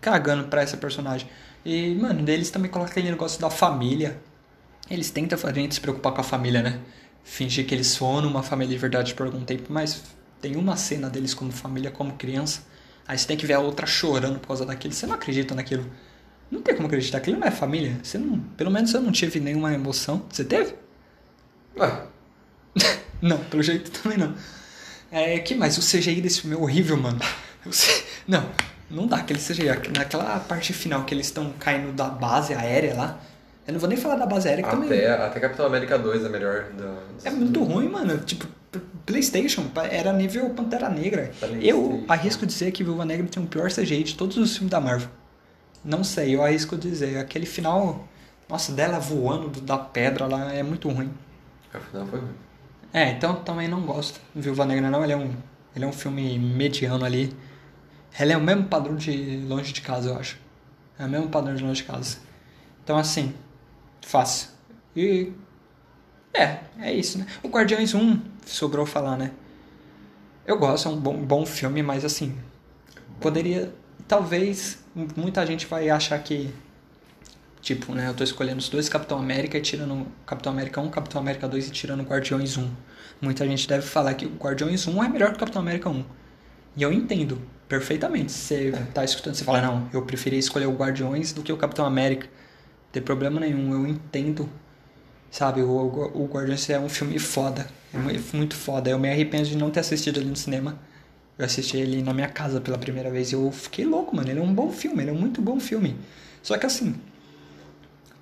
[0.00, 1.28] cagando pra essa personagem.
[1.64, 4.20] E, mano, eles também colocam aquele negócio da família.
[4.90, 6.80] Eles tentam a gente se preocupar com a família, né?
[7.24, 10.00] Fingir que eles foram uma família de verdade por algum tempo, mas
[10.40, 12.60] tem uma cena deles como família, como criança.
[13.08, 14.94] Aí você tem que ver a outra chorando por causa daquilo.
[14.94, 15.84] Você não acredita naquilo.
[16.50, 17.18] Não tem como acreditar.
[17.18, 17.96] Aquilo não é família.
[18.02, 20.22] Você não, pelo menos eu não tive nenhuma emoção.
[20.30, 20.74] Você teve?
[21.78, 22.02] Ué,
[23.20, 24.34] Não, pelo jeito também não.
[25.10, 25.78] É, que mais?
[25.78, 27.18] O CGI desse filme é horrível, mano.
[28.28, 28.48] Não,
[28.90, 29.90] não dá aquele CGI.
[29.96, 33.20] Naquela parte final que eles estão caindo da base aérea lá.
[33.66, 34.88] Eu não vou nem falar da base aérea que também.
[34.88, 36.66] até, até Capitão América 2 é melhor.
[36.72, 38.18] Da, É muito ruim, mano.
[38.18, 38.46] Tipo,
[39.04, 41.32] PlayStation era nível Pantera Negra.
[41.60, 44.80] Eu arrisco dizer que Viúva Negra tem o pior CGI de todos os filmes da
[44.80, 45.08] Marvel.
[45.86, 47.18] Não sei, eu arrisco dizer.
[47.18, 48.06] Aquele final,
[48.48, 51.12] nossa, dela voando do- da pedra lá é muito ruim.
[51.72, 52.34] Afinal foi ruim.
[52.92, 54.20] É, então também não gosto.
[54.34, 55.34] Viúva Negra não, ele é um,
[55.74, 57.34] ele é um filme mediano ali.
[58.20, 60.38] Ele é o mesmo padrão de Longe de Casa, eu acho.
[60.98, 62.18] É o mesmo padrão de Longe de Casa.
[62.84, 63.34] Então assim,
[64.02, 64.50] fácil.
[64.96, 65.32] E
[66.34, 67.26] é, é isso, né?
[67.42, 69.32] O Guardiões 1 sobrou falar, né?
[70.46, 72.36] Eu gosto, é um bom, bom filme, mas assim,
[73.20, 73.74] poderia
[74.08, 74.78] talvez
[75.16, 76.52] muita gente vai achar que
[77.60, 78.08] Tipo, né?
[78.08, 81.66] Eu tô escolhendo os dois Capitão América e tirando Capitão América 1, Capitão América 2
[81.68, 82.70] e tirando Guardiões 1.
[83.20, 86.04] Muita gente deve falar que o Guardiões 1 é melhor que o Capitão América 1.
[86.76, 88.30] E eu entendo perfeitamente.
[88.30, 91.84] Você tá escutando, você fala, não, eu preferia escolher o Guardiões do que o Capitão
[91.86, 92.26] América.
[92.26, 94.48] Não tem problema nenhum, eu entendo.
[95.30, 97.66] Sabe, o, o, Guardiões é um filme foda.
[97.92, 98.90] É mu- muito foda.
[98.90, 100.78] Eu me arrependo de não ter assistido ele no cinema.
[101.38, 104.30] Eu assisti ele na minha casa pela primeira vez e eu fiquei louco, mano.
[104.30, 105.96] Ele é um bom filme, ele é um muito bom filme.
[106.42, 106.94] Só que assim,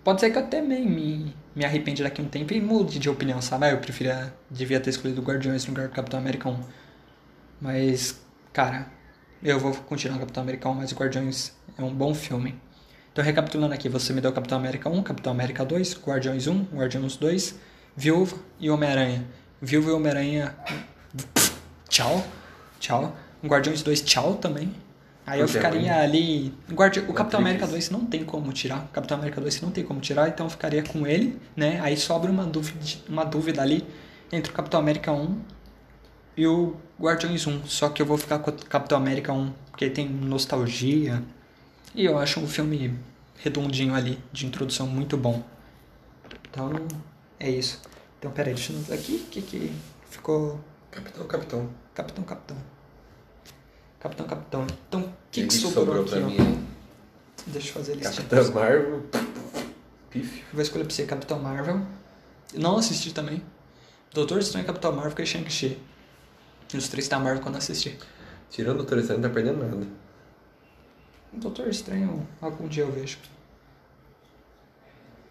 [0.04, 3.40] Pode ser que eu também me, me arrepende daqui um tempo e mude de opinião,
[3.40, 3.64] sabe?
[3.64, 6.60] Ah, eu preferia, devia ter escolhido o Guardiões no lugar do Capitão América 1.
[7.58, 8.20] Mas,
[8.52, 8.86] cara,
[9.42, 12.54] eu vou continuar Capitão América 1, mas o Guardiões é um bom filme.
[13.10, 17.16] Então, recapitulando aqui, você me deu Capitão América 1, Capitão América 2, Guardiões 1, Guardiões
[17.16, 17.58] 2,
[17.96, 19.24] Viúva e Homem-Aranha.
[19.62, 20.54] Viúva e Homem-Aranha,
[21.88, 22.22] tchau,
[22.84, 23.16] tchau.
[23.44, 24.74] Guardiões 2, tchau também.
[25.26, 26.52] Aí eu é ficaria ali.
[26.70, 27.00] Guardi...
[27.00, 27.40] O Capitão.
[27.40, 28.84] América 2 não tem como tirar.
[28.84, 31.80] O Capitão América 2 não tem como tirar, então eu ficaria com ele, né?
[31.80, 33.86] Aí sobra uma dúvida, uma dúvida ali
[34.30, 35.40] entre o Capitão América 1
[36.36, 37.66] e o Guardiões 1.
[37.66, 41.22] Só que eu vou ficar com o Capitão América 1, porque tem nostalgia.
[41.94, 42.98] E eu acho um filme
[43.38, 45.42] redondinho ali, de introdução muito bom.
[46.50, 46.70] Então,
[47.40, 47.80] é isso.
[48.18, 49.24] Então, peraí, deixa eu aqui.
[49.26, 49.72] O que, que
[50.10, 50.60] ficou.
[50.90, 51.70] Capitão, Capitão.
[51.94, 52.73] Capitão, Capitão.
[54.04, 54.66] Capitão, Capitão.
[54.86, 56.10] Então, o que, que que sobrou, aqui?
[56.10, 56.26] pra ó?
[56.26, 56.66] mim?
[57.46, 58.28] Deixa eu fazer a listinha.
[58.28, 59.02] Capitã Marvel.
[60.14, 61.80] Eu vou escolher pra você Capitão Marvel.
[62.52, 63.42] Não assisti também.
[64.12, 65.78] Doutor Estranho, Capitão Marvel e Shang-Chi.
[66.74, 67.98] Os três da Marvel quando assisti.
[68.50, 69.86] Tirando o Doutor Estranho, não tá perdendo nada.
[71.32, 73.16] Doutor Estranho, algum dia eu vejo.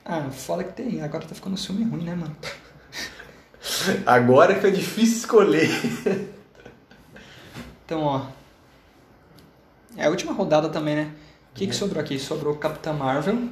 [0.03, 0.99] Ah, foda que tem.
[1.03, 2.35] Agora tá ficando um filme ruim, né, mano?
[4.03, 5.69] Agora que é difícil escolher.
[7.85, 8.25] Então, ó.
[9.95, 11.15] É a última rodada também, né?
[11.51, 12.17] O que, que sobrou aqui?
[12.17, 13.49] Sobrou Capitã Marvel.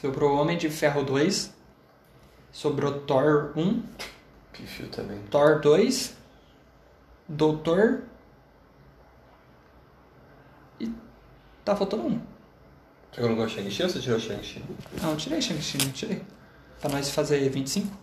[0.00, 1.52] Sobrou Homem de Ferro 2.
[2.52, 3.82] Sobrou Thor 1.
[4.52, 5.18] Pífio também.
[5.30, 6.16] Thor 2.
[7.28, 8.02] Doutor.
[10.78, 10.92] E
[11.64, 12.20] tá faltando um.
[13.10, 14.64] Você colocou o Shang-Chi ou você tirou o Shang-Chi?
[15.02, 16.22] Não, eu tirei Shang-Chi, não tirei.
[16.80, 18.02] Pra nós fazer 25.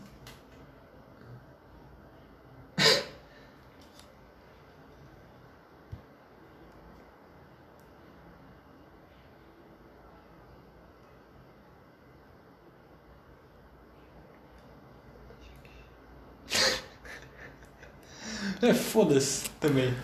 [18.61, 19.95] É, foda-se também.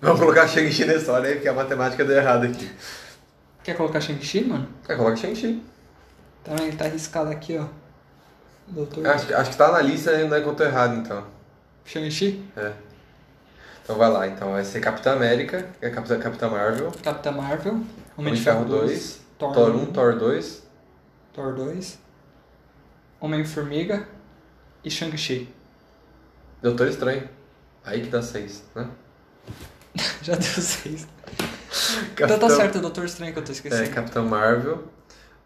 [0.00, 2.70] Vamos colocar Shang-Chi na história aí, porque a matemática deu errado aqui.
[3.64, 4.68] Quer colocar Shang-Chi, mano?
[4.88, 5.60] É, coloca Shang-Chi.
[6.44, 7.66] Também tá arriscado aqui, ó.
[8.68, 11.26] Doutor Acho, acho que tá na lista e não tô errado, então.
[11.84, 12.72] Shang-Chi, É.
[13.82, 17.80] Então vai lá, então vai ser Capitã América, é Capitã, Capitã Marvel, Capitã Marvel,
[18.16, 20.62] Homem de Ferro 2, Thor, Thor 1, Thor 2,
[21.34, 21.98] Thor 2,
[23.20, 24.08] Homem-Formiga
[24.82, 25.52] e Shang-Chi.
[26.64, 27.28] Doutor Estranho.
[27.84, 28.88] Aí que dá 6, né?
[30.22, 31.06] Já deu seis.
[32.14, 33.90] Então tá certo, é o Doutor Estranho que eu tô É, esquecendo.
[33.90, 34.84] Capitã Marvel,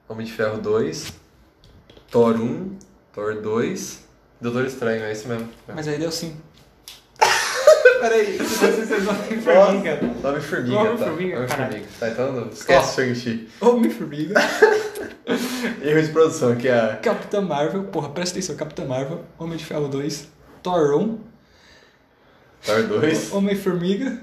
[0.09, 1.13] Homem de Ferro 2,
[2.09, 2.79] Thor 1,
[3.13, 4.05] Thor 2,
[4.41, 5.49] Doutor Estranho, é isso mesmo.
[5.67, 6.37] Mas aí deu sim.
[8.01, 8.39] Peraí.
[8.39, 10.01] Homem-Formiga.
[10.23, 11.05] Nome Formiga, Nome tá?
[11.05, 11.73] Formiga, Nome caralho.
[11.73, 11.89] Formiga.
[11.99, 13.49] Tá, então não esquece Shang-Chi.
[13.61, 14.35] Homem-Formiga.
[15.83, 16.97] Erro de produção, que é a...
[16.99, 20.38] Capitã Marvel, porra, presta atenção, Capitã Marvel, Homem de Ferro 2,
[20.69, 21.19] Thor 1,
[22.63, 23.33] Thor 2.
[23.33, 24.21] Homem-Formiga,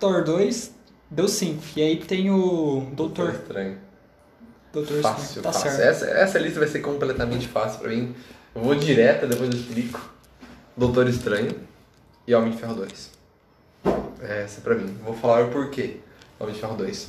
[0.00, 0.74] Thor 2,
[1.10, 1.62] deu 5.
[1.76, 3.78] E aí tem o Doutor Doutor, Estranho.
[4.72, 5.42] Doutor Fácil, Estranho.
[5.42, 5.70] Tá fácil.
[5.70, 6.04] certo.
[6.04, 8.14] Essa, essa lista vai ser completamente fácil pra mim.
[8.54, 10.00] Eu vou direta, depois eu explico.
[10.74, 11.54] Doutor Estranho
[12.26, 13.10] e Homem de Ferro 2.
[14.22, 14.96] Essa é pra mim.
[15.04, 15.98] Vou falar o porquê.
[16.40, 17.08] Homem de Ferro 2.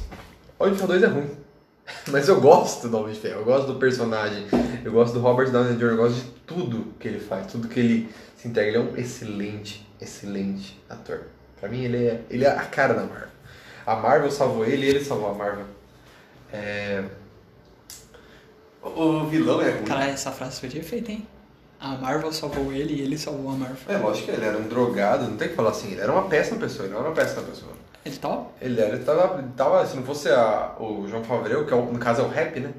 [0.59, 1.29] Homem de Ferro 2 é ruim.
[2.11, 4.45] Mas eu gosto do Homem de Ferro, eu gosto do personagem,
[4.83, 7.79] eu gosto do Robert Downey Jr., eu gosto de tudo que ele faz, tudo que
[7.79, 8.09] ele
[8.41, 8.69] se entrega.
[8.69, 11.21] Ele é um excelente, excelente ator.
[11.59, 13.27] Pra mim, ele é, ele é a cara da Marvel.
[13.85, 15.65] A Marvel salvou ele e ele salvou a Marvel.
[16.53, 17.03] É...
[18.81, 19.83] O vilão é ruim.
[19.83, 21.27] Caralho, essa frase foi de efeito, hein?
[21.79, 23.77] A Marvel salvou ele e ele salvou a Marvel.
[23.87, 26.27] É lógico que ele era um drogado, não tem que falar assim, ele era uma
[26.27, 27.71] péssima pessoa, ele não era uma péssima pessoa.
[28.05, 31.65] Ele tá Ele era, ele tava, ele tava se não fosse a, o João Favreau,
[31.65, 32.73] que é o- no caso é o rap, né?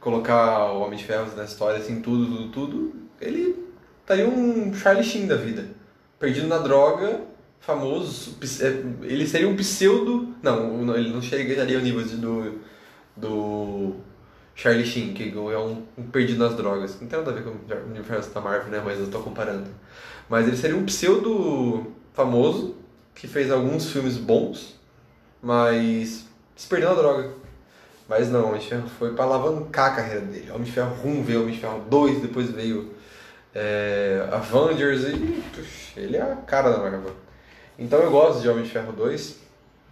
[0.00, 3.69] Colocar o Homem de Ferro na história, assim, tudo, tudo, tudo, ele
[4.10, 5.64] estaria um Charlie Sheen da vida.
[6.18, 7.20] Perdido na droga,
[7.60, 10.34] famoso, é, ele seria um pseudo...
[10.42, 12.58] Não, ele não chegaria ao nível do,
[13.16, 13.94] do
[14.54, 17.00] Charlie Sheen, que é um, um perdido nas drogas.
[17.00, 18.82] Não tem nada a ver com o universo da Marvel, né?
[18.84, 19.68] Mas eu tô comparando.
[20.28, 22.76] Mas ele seria um pseudo famoso,
[23.14, 24.78] que fez alguns filmes bons,
[25.42, 27.30] mas se perdeu na droga.
[28.08, 30.50] Mas não, Homem Ferro foi pra alavancar a carreira dele.
[30.50, 32.90] Homem de Ferro 1 veio Homem de Ferro 2, depois veio
[33.54, 35.42] é, Avengers e
[35.96, 37.14] ele é a cara da Marvel.
[37.78, 39.38] Então eu gosto de Homem de Ferro 2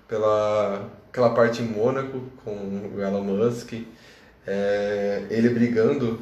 [0.07, 2.51] pela aquela parte em Mônaco com
[2.95, 3.73] o Elon Musk,
[4.47, 6.21] é, ele brigando,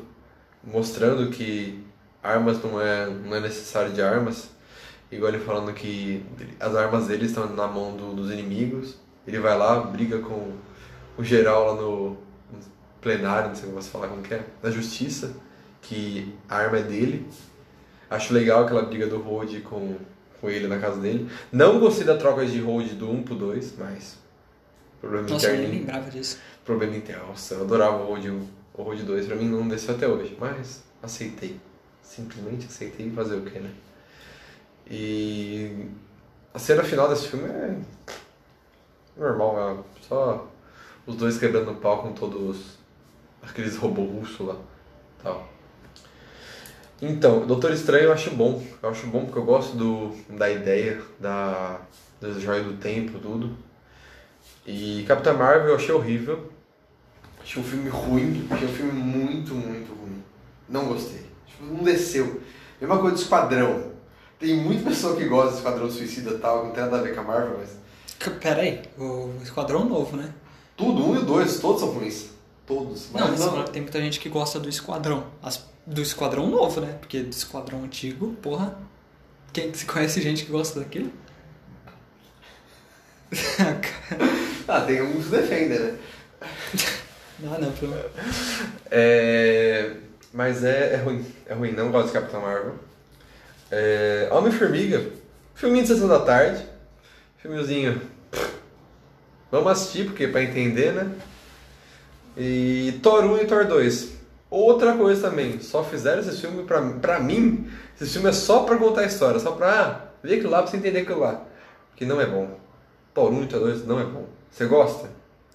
[0.64, 1.84] mostrando que
[2.22, 4.48] armas não é, não é necessário de armas,
[5.10, 6.24] igual ele falando que
[6.58, 8.96] as armas dele estão na mão do- dos inimigos,
[9.26, 10.52] ele vai lá, briga com
[11.18, 12.16] o geral lá no,
[13.00, 15.32] plenário, não sei como você falar como que é, da justiça,
[15.88, 17.26] que a arma é dele.
[18.10, 19.96] Acho legal aquela briga do Road com,
[20.40, 21.30] com ele na casa dele.
[21.50, 24.18] Não gostei da troca de Road do 1 pro 2, mas
[25.00, 25.78] problema Nossa, eu nem interno.
[25.80, 26.38] lembrava disso.
[26.64, 27.26] Problema interno.
[27.28, 28.48] Nossa, eu adorava o Road 1.
[28.74, 31.58] O Road 2 pra mim não desceu até hoje, mas aceitei.
[32.02, 33.70] Simplesmente aceitei fazer o que, né?
[34.88, 35.86] E
[36.54, 37.76] a cena final desse filme é
[39.16, 40.46] normal, é só
[41.06, 42.78] os dois quebrando o pau com todos
[43.42, 44.56] aqueles robôs russos lá.
[45.22, 45.55] Tal.
[47.00, 48.62] Então, Doutor Estranho eu acho bom.
[48.82, 51.80] Eu acho bom porque eu gosto do, da ideia, da,
[52.20, 53.56] da joia do tempo, tudo.
[54.66, 56.50] E Capitã Marvel eu achei horrível.
[57.40, 58.46] Achei um filme ruim.
[58.50, 60.22] Achei um filme muito, muito ruim.
[60.68, 61.24] Não gostei.
[61.46, 62.40] Tipo, não desceu.
[62.80, 63.92] Mesma coisa do Esquadrão.
[64.38, 67.14] Tem muita pessoa que gosta do Esquadrão Suicida e tal, não tem nada a ver
[67.14, 67.76] com a Marvel, mas...
[68.40, 70.32] Pera aí, o Esquadrão Novo, né?
[70.76, 72.35] Tudo, um e dois, todos são ruins.
[72.66, 73.10] Todos.
[73.12, 75.26] Não, Mas mas tem muita gente que gosta do Esquadrão.
[75.42, 76.96] As- do Esquadrão Novo, né?
[77.00, 78.76] Porque do Esquadrão Antigo, porra...
[79.52, 81.10] Quem se conhece gente que gosta daquilo?
[84.68, 85.96] Ah, tem alguns que defendem, né?
[87.38, 87.94] não, não, pelo...
[88.90, 89.92] É...
[90.32, 91.24] Mas é, é ruim.
[91.46, 92.74] É ruim, não gosto de Capitão Marvel.
[93.70, 94.28] É...
[94.32, 95.08] Homem-Formiga.
[95.54, 96.64] Filminho de sessão da tarde.
[97.38, 98.02] Filmezinho.
[99.52, 101.10] Vamos assistir, porque pra entender, né?
[102.36, 104.16] E Thor 1 e Thor 2.
[104.50, 107.68] Outra coisa também, só fizeram esse filme pra, pra mim.
[108.00, 110.70] Esse filme é só pra contar a história, só pra ah, ver aquilo lá pra
[110.70, 111.42] você entender aquilo lá.
[111.96, 112.50] Que não é bom.
[113.12, 114.26] Thor 1 e Thor 2 não é bom.
[114.50, 115.10] Você gosta?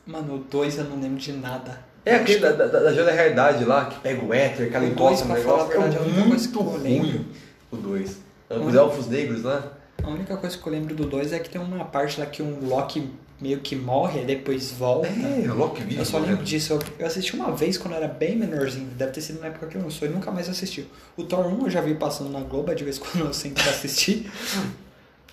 [0.05, 1.79] Mano, o 2 eu não lembro de nada.
[2.03, 4.85] É aquele da, da, da joia da realidade lá, que pega o éter, que ela
[4.85, 5.67] encosta no negócio.
[5.67, 7.25] verdade, é a única coisa muito que eu lembro- ruim
[7.71, 8.17] o 2.
[8.49, 8.65] Hum.
[8.65, 9.63] Os elfos negros lá.
[10.03, 12.41] A única coisa que eu lembro do 2 é que tem uma parte lá que
[12.41, 13.09] um Loki
[13.41, 15.07] meio que morre e depois volta.
[15.07, 15.97] É, o Loki vive.
[15.99, 16.27] Eu só né?
[16.29, 16.79] lembro disso.
[16.99, 18.87] Eu, assisti uma vez quando eu era bem menorzinho.
[18.97, 20.87] Deve ter sido na época que eu lançou e nunca mais assisti.
[21.17, 23.61] O Thor 1 eu já vi passando na Globo, de vez em quando eu sento
[23.61, 24.29] pra assistir.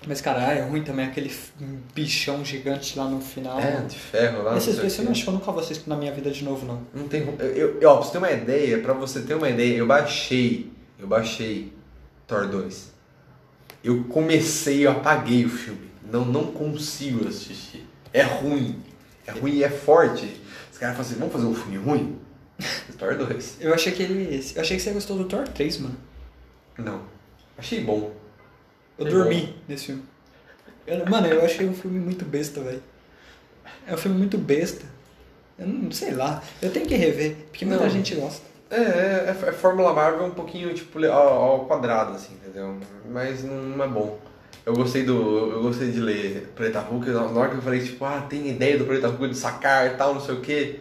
[0.06, 1.30] Mas, cara, é ruim também aquele
[1.92, 3.58] bichão gigante lá no final.
[3.58, 4.56] É, de ferro lá.
[4.56, 5.10] Esses não dois sei o filmes quê.
[5.10, 6.80] acho que eu nunca vou assistir na minha vida de novo, não.
[6.94, 7.22] Não tem.
[7.40, 10.70] Eu, eu- ó, pra você ter uma ideia, pra você ter uma ideia, eu baixei.
[11.00, 11.72] Eu baixei
[12.28, 12.92] Thor 2.
[13.82, 15.88] Eu comecei, eu apaguei o filme.
[16.10, 17.84] Não, não consigo assistir.
[18.12, 18.82] É ruim.
[19.26, 20.40] É ruim e é forte.
[20.72, 22.18] Os caras falam assim, vamos fazer um filme ruim?
[22.98, 23.58] Thor 2.
[23.60, 24.44] Eu achei que ele.
[24.54, 25.96] Eu achei que você gostou do Thor 3, mano.
[26.78, 27.02] Não.
[27.56, 28.12] Achei bom.
[28.98, 30.02] Eu É dormi nesse filme.
[30.86, 32.82] Eu- mano, eu achei um filme muito besta, velho.
[33.86, 34.84] É um filme muito besta.
[35.58, 36.42] Eu não sei lá.
[36.62, 37.90] Eu tenho que rever, porque muita Não.
[37.90, 38.46] gente gosta.
[38.70, 42.78] É, é, é Fórmula Marvel um pouquinho, tipo, ao, ao quadrado, assim, entendeu?
[43.10, 44.18] Mas não é bom.
[44.68, 45.50] Eu gostei do.
[45.50, 48.76] Eu gostei de ler Preta Hulk, na hora que eu falei, tipo, ah, tem ideia
[48.76, 50.80] do Preta Hulk de sacar e tal, não sei o quê.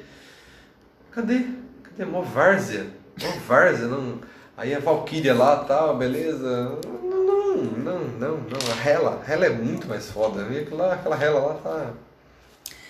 [1.09, 1.45] Cadê?
[1.83, 2.03] Cadê?
[2.03, 2.85] Mó várzea.
[3.21, 4.19] Mó várzea, não.
[4.57, 6.77] Aí a Valkyria lá tal, beleza.
[7.01, 8.73] Não, não, não, não, não.
[8.77, 10.45] A Hela, a Hela é muito mais foda.
[10.71, 11.93] Lá, aquela Hela lá tá.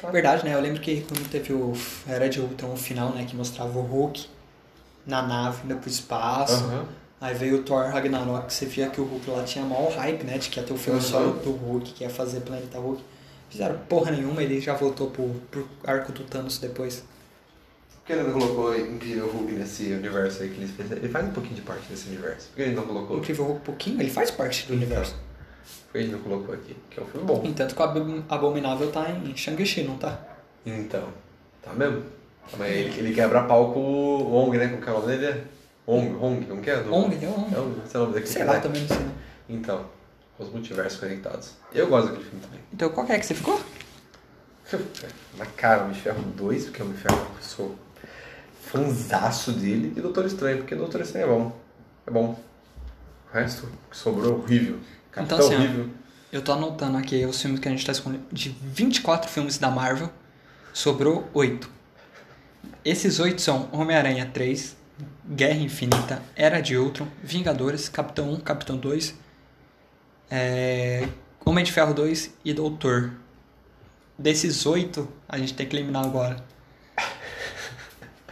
[0.01, 0.55] tá- Verdade, né?
[0.55, 1.73] Eu lembro que quando teve o
[2.07, 3.23] Era de Ultron, o final, né?
[3.29, 4.25] Que mostrava o Hulk
[5.05, 6.55] na nave indo pro espaço.
[6.55, 6.85] Aham.
[7.19, 10.23] Aí veio o Thor Ragnarok, que você via que o Hulk lá tinha maior hype,
[10.23, 10.37] né?
[10.37, 11.05] De que ia ter o filme Uhum.
[11.05, 13.01] só do Hulk, que ia fazer Planeta Hulk.
[13.49, 17.03] Fizeram porra nenhuma, ele já voltou pro, pro arco do Thanos depois.
[17.95, 21.01] Por que ele não colocou Incrível Hulk nesse universo aí que eles fizeram?
[21.01, 22.47] Ele faz um pouquinho de parte desse universo.
[22.49, 23.17] Por que ele não colocou?
[23.17, 25.15] Incrível Hulk pouquinho, ele faz parte do universo.
[25.87, 26.75] Por que ele não colocou aqui?
[26.89, 27.41] Que é um filme bom.
[27.43, 30.19] Entanto que o Ab- Abominável tá em Shang-Chi, não tá?
[30.65, 31.07] Então,
[31.63, 32.03] tá mesmo?
[32.57, 34.77] Mas ele, ele quebra pau com o Ong, né?
[34.81, 35.43] Que é o nome dele?
[35.87, 36.83] Ong, Ong, como que é?
[36.83, 37.55] Do- Ong, é Ong.
[37.55, 38.57] É o seu nome daquele Sei cara.
[38.57, 38.97] lá, também não sei.
[38.99, 39.11] não.
[39.49, 39.85] Então,
[40.37, 41.51] os multiversos conectados.
[41.73, 42.59] Eu gosto daquele filme também.
[42.73, 43.59] Então qual que é que você ficou?
[45.37, 47.75] Na cara, de Ferro 2, porque de Ferro eu sou
[48.61, 51.59] fanzaço dele, e Doutor Estranho, porque Doutor Estranho é bom.
[52.05, 52.39] É bom.
[53.31, 54.79] O resto que sobrou é horrível.
[55.11, 55.89] Capitão Então, assim, horrível.
[56.31, 58.25] Eu tô anotando aqui os filmes que a gente tá escolhendo.
[58.31, 60.09] De 24 filmes da Marvel,
[60.73, 61.69] sobrou 8.
[62.83, 64.75] Esses 8 são Homem-Aranha 3,
[65.27, 69.15] Guerra Infinita, Era de Ultron, Vingadores, Capitão 1, Capitão 2,
[70.29, 71.07] é,
[71.45, 73.13] Homem de Ferro 2 e Doutor.
[74.17, 76.43] Desses 8, a gente tem que eliminar agora.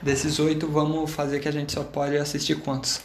[0.01, 3.01] Desses 8, vamos fazer que a gente só pode assistir quantos?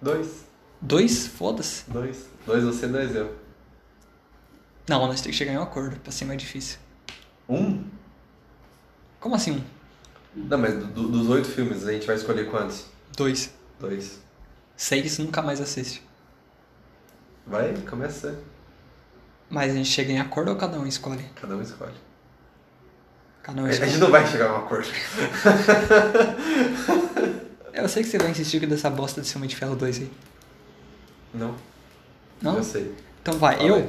[0.00, 0.46] Dois.
[0.80, 1.26] Dois?
[1.26, 1.90] Foda-se.
[1.90, 2.26] Dois.
[2.46, 3.36] Dois você, dois eu.
[4.88, 6.78] Não, nós temos que chegar em um acordo, pra ser mais difícil.
[7.48, 7.84] Um?
[9.20, 9.77] Como assim um?
[10.48, 12.86] Não, mas do- dos oito filmes a gente vai escolher quantos?
[13.16, 13.52] Dois.
[13.80, 14.20] Dois.
[14.76, 16.02] Seis nunca mais assiste.
[17.46, 18.38] Vai, começa.
[19.50, 21.24] Mas a gente chega em acordo ou cada um escolhe?
[21.34, 21.94] Cada um escolhe.
[23.42, 24.00] Cada um A gente escolhe.
[24.00, 24.88] não vai chegar a um acordo.
[27.72, 30.10] Eu sei que você vai insistir dessa bosta de Homem de Ferro 2 aí.
[31.32, 31.54] Não?
[32.42, 32.56] Não?
[32.56, 32.94] Eu sei.
[33.22, 33.74] Então vai, Fala eu.
[33.76, 33.88] aí.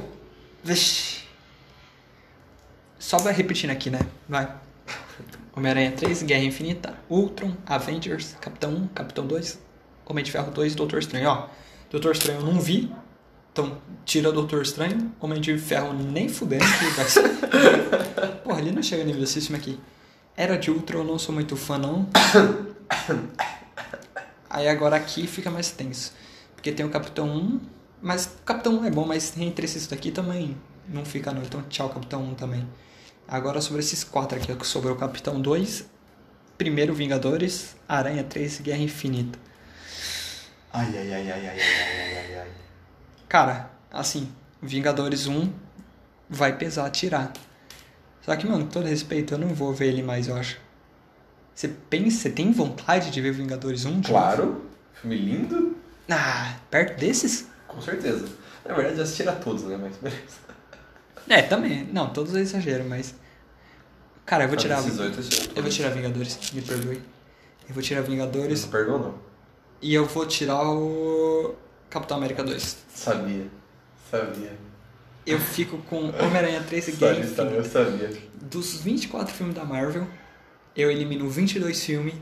[0.62, 1.24] Vixe.
[2.98, 4.00] Só vai repetindo aqui, né?
[4.28, 4.48] Vai.
[5.56, 9.58] Homem-Aranha 3, Guerra Infinita, Ultron, Avengers, Capitão 1, Capitão 2,
[10.06, 11.28] Homem de Ferro 2 e Doutor Estranho.
[11.28, 11.48] Ó,
[11.90, 12.92] Doutor Estranho eu não vi,
[13.52, 17.28] então tira Doutor Estranho, Homem de Ferro nem fudendo que vai ser.
[18.44, 19.80] Porra, ele não chega nível desse filme aqui.
[20.36, 22.08] Era de Ultron eu não sou muito fã, não.
[24.48, 26.12] Aí agora aqui fica mais tenso.
[26.54, 27.60] Porque tem o Capitão 1,
[28.02, 30.56] mas o Capitão 1 é bom, mas entre esses daqui também
[30.88, 31.42] não fica não.
[31.42, 32.66] Então tchau, Capitão 1 também.
[33.30, 35.84] Agora sobre esses quatro aqui, é que sobrou Capitão 2,
[36.58, 39.38] Primeiro Vingadores, Aranha 3 Guerra Infinita.
[40.72, 42.48] Ai, ai, ai, ai, ai, ai, ai, ai.
[43.28, 44.28] Cara, assim,
[44.60, 45.48] Vingadores 1
[46.28, 47.32] vai pesar tirar.
[48.22, 50.58] Só que, mano, todo respeito, eu não vou ver ele mais, eu acho.
[51.54, 54.02] Você pensa, você tem vontade de ver Vingadores 1?
[54.02, 54.46] Claro.
[54.46, 54.60] Novo?
[54.94, 55.76] Filme lindo.
[56.10, 57.46] Ah, perto desses?
[57.68, 58.26] Com certeza.
[58.66, 59.78] Na verdade, já assistiram a todos, né?
[59.80, 60.49] Mas beleza.
[61.30, 61.84] É, também.
[61.92, 63.14] Não, todos é exagero, mas.
[64.26, 64.82] Cara, eu vou tirar.
[65.54, 67.00] Eu vou tirar Vingadores, me perdoe.
[67.68, 69.14] Eu vou tirar Vingadores Não perdoa, não.
[69.80, 71.54] e eu vou tirar o
[71.88, 72.78] Capitão América 2.
[72.92, 73.46] Sabia.
[74.10, 74.58] Sabia.
[75.24, 77.68] Eu fico com Homem-Aranha 3 e Guerra sabia, eu Infinita.
[77.68, 78.22] sabia.
[78.42, 80.04] Dos 24 filmes da Marvel,
[80.74, 82.14] eu elimino 22 filmes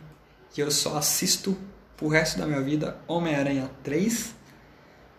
[0.54, 1.56] e eu só assisto
[1.96, 4.34] pro resto da minha vida Homem-Aranha 3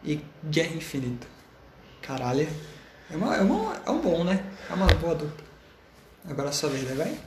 [0.03, 1.25] e Guerra Infinita.
[2.03, 2.47] Caralho.
[3.11, 4.45] É, uma, é, uma, é um bom, né?
[4.69, 5.45] É uma boa dupla.
[6.29, 7.17] Agora a sua vez, vai?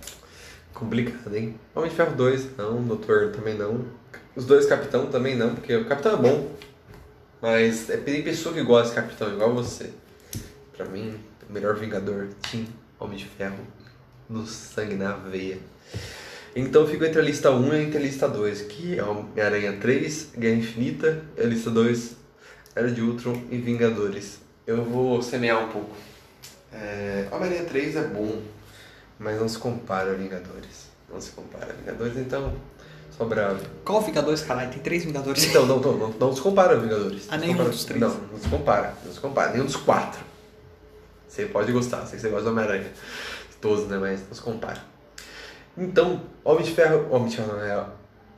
[0.72, 1.58] Complicado, hein?
[1.74, 2.84] Homem de Ferro 2, não.
[2.84, 3.84] Doutor também não.
[4.36, 6.52] Os dois Capitão também não, porque o Capitão é bom.
[7.40, 9.90] Mas é, tem pessoa que gosta de Capitão, igual você.
[10.76, 11.18] Pra mim,
[11.50, 12.66] o melhor Vingador, Team
[13.00, 13.58] Homem de Ferro,
[14.28, 15.58] no sangue na veia.
[16.54, 20.34] Então fico entre a lista 1 e entre a lista 2, que é Homem-Aranha 3,
[20.38, 22.16] Guerra Infinita, e a lista 2,
[22.76, 24.41] Era de Ultron e Vingadores.
[24.66, 25.94] Eu vou semear um pouco.
[26.72, 28.40] É, Homem-Aranha 3 é bom,
[29.18, 30.86] mas não se compara a Vingadores.
[31.12, 32.52] Não se compara a Vingadores, então.
[33.16, 33.60] Só bravo.
[33.84, 34.70] Qual Vingadores, caralho?
[34.70, 35.44] Tem três Vingadores.
[35.44, 37.26] Então, não, não, não, não se compara a Vingadores.
[37.28, 38.00] Ah, Não se nenhum dos três.
[38.00, 38.94] Não, não se compara.
[39.04, 39.52] Não se compara.
[39.52, 40.20] Nenhum dos quatro.
[41.28, 42.90] Você pode gostar, sei que você gosta do Homem-Aranha.
[43.60, 43.98] Todos, né?
[43.98, 44.80] Mas não se compara.
[45.76, 47.06] Então, Homem de Ferro.
[47.10, 47.86] Homem de Ferro não é.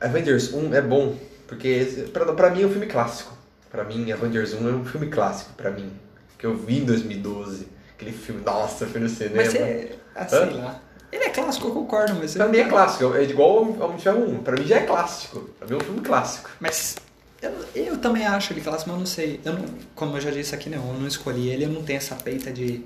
[0.01, 1.17] Avengers 1 é bom,
[1.47, 3.33] porque pra, pra mim é um filme clássico.
[3.71, 5.91] Pra mim, Avengers 1 é um filme clássico, pra mim.
[6.37, 7.67] Que eu vi em 2012.
[7.95, 9.35] Aquele filme, nossa, fui no cinema.
[9.37, 9.95] Mas você.
[10.15, 10.45] Ah, sei Hã?
[10.57, 10.81] lá.
[11.11, 12.33] Ele é clássico, eu concordo, mas.
[12.33, 14.43] Pra mim é clássico, é igual ao Homem de Ferro 1.
[14.43, 15.39] Pra mim já é clássico.
[15.57, 16.49] Pra mim é um filme clássico.
[16.59, 16.95] Mas
[17.41, 19.39] eu, eu também acho ele clássico, mas eu não sei.
[19.45, 19.65] Eu não,
[19.95, 22.51] como eu já disse aqui, não, eu não escolhi ele, eu não tenho essa peita
[22.51, 22.83] de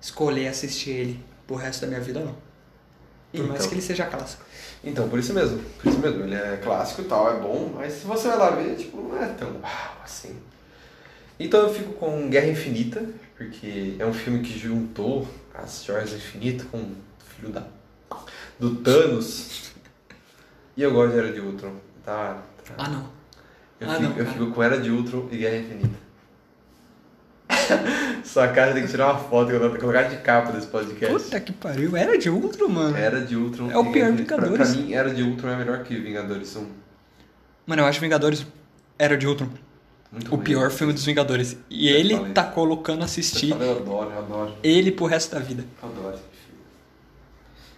[0.00, 2.36] escolher assistir ele pro resto da minha vida, não.
[3.32, 3.68] Por mais Então.
[3.68, 4.44] que ele seja clássico.
[4.84, 5.58] Então, por isso mesmo.
[5.82, 6.22] Por isso mesmo.
[6.22, 9.20] Ele é clássico e tal, é bom, mas se você vai lá ver, tipo, não
[9.20, 10.36] é tão uau, assim.
[11.44, 13.04] Então eu fico com Guerra Infinita,
[13.36, 16.94] porque é um filme que juntou as joias do infinito com o
[17.36, 17.64] filho da...
[18.58, 19.72] do Thanos.
[20.76, 21.74] E eu gosto de Era de Ultron.
[22.04, 22.74] Tá, tá.
[22.78, 23.08] Ah, não.
[23.80, 25.98] Eu, Ah, fico, não, eu fico com Era de Ultron e Guerra Infinita.
[28.24, 31.12] Sua cara tem que tirar uma foto que eu vou colocar de capa desse podcast.
[31.24, 32.96] Puta que pariu, era de Ultron, mano.
[32.96, 33.70] Era de Ultron.
[33.70, 34.36] É o pior Infinita.
[34.36, 34.72] Pra- Vingadores.
[34.72, 36.66] Pra, mim, Era de Ultron é melhor que Vingadores 1.
[37.66, 38.46] Mano, eu acho Vingadores
[38.98, 39.48] era de Ultron.
[40.12, 40.44] Muito O ruim.
[40.44, 41.56] pior filme dos Vingadores.
[41.70, 42.32] E Eu ele falei.
[42.34, 44.54] tá colocando Eu assistir falei, eu adoro, eu adoro.
[44.62, 45.64] ele pro resto da vida.
[45.82, 46.22] Eu adoro esse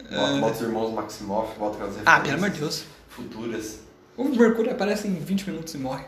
[0.08, 0.20] filme.
[0.20, 1.88] Bota, bota os irmãos Maximoff, bota É.
[2.04, 2.84] Ah, pelo amor de Deus.
[3.08, 3.78] Futuras.
[4.16, 6.04] O Mercúrio aparece em 20 minutos e morre.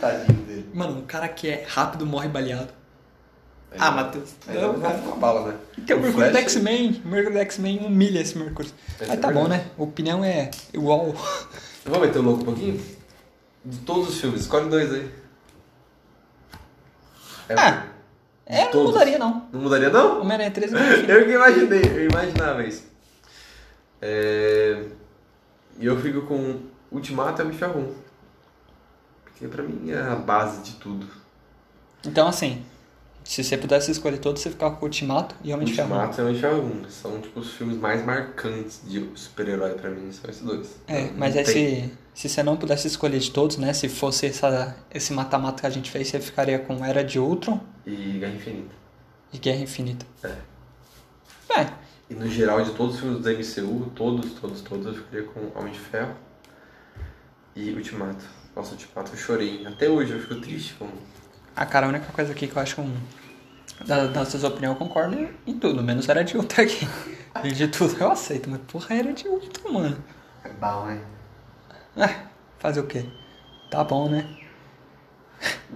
[0.00, 0.66] Tadinho dele.
[0.74, 2.68] Mano, um cara que é rápido morre baleado.
[3.70, 4.30] Aí Ah, não- Matheus.
[4.48, 5.58] Aí Não, vai uma bala, né?
[5.86, 7.02] Tem o Mercúrio do X-Men.
[7.04, 8.70] O Mercúrio do X-Men humilha esse Mercúrio.
[9.00, 9.66] Mas é tá bom, né?
[9.78, 11.14] A opinião é igual.
[11.84, 12.80] Vamos meter o louco um pouquinho?
[13.66, 15.10] De todos os filmes, escolhe dois aí.
[17.48, 17.86] É, Ah,
[18.46, 18.92] É, não Todos.
[18.92, 19.48] mudaria não.
[19.52, 20.20] Não mudaria, não?
[20.20, 21.10] Homem-Aranha 3 é meu filho.
[21.12, 22.84] Eu que imaginei, eu imaginava isso.
[24.00, 24.84] É...
[25.80, 26.60] E eu fico com
[26.92, 27.94] Ultimato e Homem de Ferro 1.
[29.24, 31.06] Porque pra mim é a base de tudo.
[32.04, 32.64] Então, assim,
[33.28, 35.88] se você pudesse escolher todos, você ficava com Ultimato e Homem de Ferro.
[35.92, 36.90] Ultimato e Homem de Ferro 1.
[36.90, 40.76] São tipo os filmes mais marcantes de super-herói pra mim, são esses dois.
[40.86, 41.54] É, Não mas aí tem.
[41.88, 43.72] se, se você não pudesse escolher de todos, né?
[43.72, 47.60] Se fosse essa, esse mata-mata que a gente fez, você ficaria com Era de Ultron
[47.86, 48.74] E Guerra Infinita.
[49.32, 50.06] e Guerra Infinita.
[50.22, 50.32] É.
[51.60, 51.66] É,
[52.10, 55.58] E no geral, de todos os filmes da MCU, todos, todos, todos, eu ficaria com
[55.58, 56.14] Homem de Ferro
[57.56, 58.24] e Ultimato.
[58.54, 59.66] Nossa, Ultimato eu chorei.
[59.66, 60.88] Até hoje eu fico triste com.
[61.56, 62.94] A cara, a única coisa aqui que eu acho um.
[63.84, 66.88] Das nossas opiniões, eu concordo em, tudo, menos Era de Ultron aqui.
[67.44, 70.04] E de tudo eu aceito, mas porra, Era de Ultron, mano.
[70.44, 71.00] É bom, hein?
[71.96, 72.26] É,
[72.58, 73.04] fazer o quê?
[73.70, 74.26] Tá bom, né?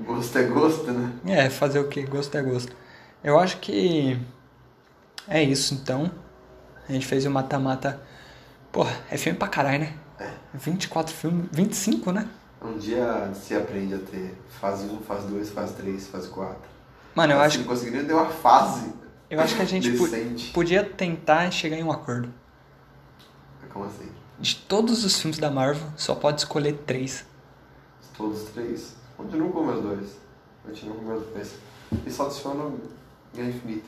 [0.05, 1.13] Gosto é gosto, né?
[1.27, 2.03] É, fazer o quê?
[2.03, 2.75] Gosto é gosto.
[3.23, 4.19] Eu acho que
[5.29, 6.11] é isso, então.
[6.89, 8.01] A gente fez o mata-mata.
[8.73, 9.95] Porra, é filme pra caralho, né?
[10.19, 10.31] É.
[10.55, 12.29] 24 filmes, 25, né?
[12.63, 16.57] Um dia se aprende a ter fase 1, fase 2, fase 3, fase 4.
[17.15, 18.93] Mano, eu Se acho, não conseguir nem ter uma fase
[19.31, 19.91] eu acho que a gente
[20.53, 22.29] podia tentar chegar em um acordo.
[23.73, 24.09] Como assim?
[24.41, 27.25] De todos os filmes da Marvel, só pode escolher três.
[28.17, 28.97] Todos os três.
[29.17, 30.17] Continuo com meus dois.
[30.65, 31.55] Continuo com meus dois.
[32.05, 32.81] E só adiciono
[33.33, 33.87] Guerra Infinita.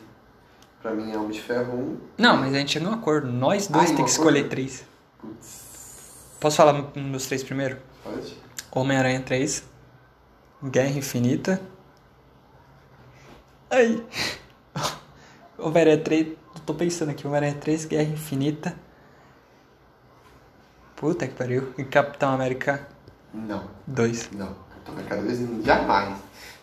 [0.81, 1.99] Pra mim é Homem de Ferro 1.
[2.19, 3.27] Não, mas a gente chega em um acordo.
[3.27, 4.51] Nós dois Ah, em tem um que escolher acordo?
[4.51, 4.85] três.
[5.19, 5.63] Putz.
[6.39, 7.79] Posso falar meus três primeiro?
[8.05, 8.37] Pode?
[8.75, 9.65] Homem-Aranha 3,
[10.65, 11.61] Guerra Infinita.
[13.71, 14.03] Ai.
[15.59, 16.29] Homem-Aranha 3,
[16.65, 18.75] tô pensando aqui, Homem-Aranha 3, Guerra Infinita.
[20.97, 21.75] Puta que pariu.
[21.77, 22.89] E Capitão América
[23.35, 23.69] Não.
[23.87, 24.31] 2.
[24.33, 24.55] Não.
[24.71, 26.19] Capitão América 2 jamais.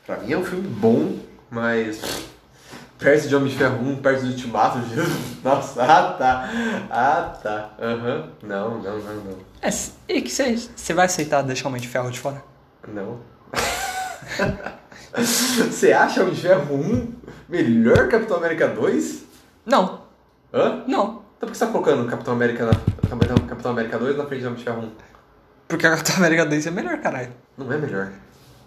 [0.05, 1.19] Pra mim é um filme bom,
[1.51, 2.01] mas.
[2.99, 4.77] Perto de Homem de Ferro 1, perto do Ultimato,
[5.41, 6.49] nossa, ah tá,
[6.91, 9.69] ah tá, aham, não, não, não, não, É,
[10.09, 12.43] e que você vai aceitar deixar o Homem de Ferro de fora?
[12.87, 13.19] não.
[15.15, 17.13] Você acha Homem de Ferro 1
[17.49, 19.23] melhor que Capitão América 2?
[19.65, 20.01] Não,
[20.53, 20.83] Hã?
[20.87, 21.23] não.
[21.37, 22.73] Então por que você tá colocando Capitão América, na,
[23.47, 24.91] Capitão América 2 na frente de Homem de Ferro 1?
[25.67, 27.31] Porque a Capitão América 2 é melhor, caralho.
[27.57, 28.11] Não é melhor.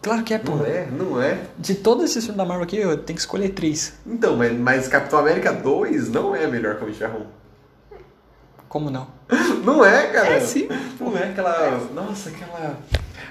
[0.03, 0.57] Claro que é, pô.
[0.57, 1.38] Não é, não é.
[1.57, 3.94] De todos esses filmes da Marvel aqui, eu tenho que escolher três.
[4.05, 7.26] Então, mas, mas Capitão América 2 não é melhor que de Ferro
[8.68, 9.07] Como não?
[9.30, 9.62] 1.
[9.64, 10.34] Não é, cara.
[10.34, 10.68] É sim.
[11.00, 11.78] Não é aquela.
[11.94, 12.76] Nossa, aquela.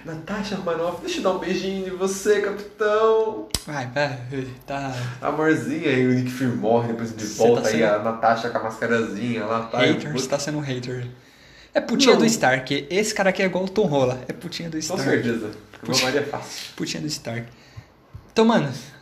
[0.05, 3.47] Natasha Romanoff, deixa eu dar um beijinho de você, capitão.
[3.67, 4.17] Vai, vai,
[4.65, 4.93] tá.
[5.21, 8.57] Amorzinha, aí o Nick Fury morre, depois de volta tá aí sendo- a Natasha com
[8.57, 9.79] a mascarazinha lá, tá?
[9.79, 11.05] Hater, você tá sendo um hater.
[11.73, 12.19] É putinha Não.
[12.21, 12.87] do Stark.
[12.89, 14.21] Esse cara aqui é igual o Tom Rola.
[14.27, 15.03] É putinha do Com Stark.
[15.03, 15.51] certeza.
[15.87, 16.73] Meu marido é fácil.
[16.75, 17.47] Putinha do Stark.
[18.31, 18.71] Então, mano.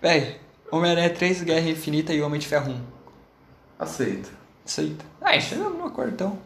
[0.00, 0.40] Véi,
[0.70, 2.80] Homem-Aranha 3, Guerra Infinita e Homem de Ferro 1.
[3.78, 4.30] Aceito.
[4.64, 5.04] Aceita.
[5.20, 6.38] Ah, chegamos no acordo então.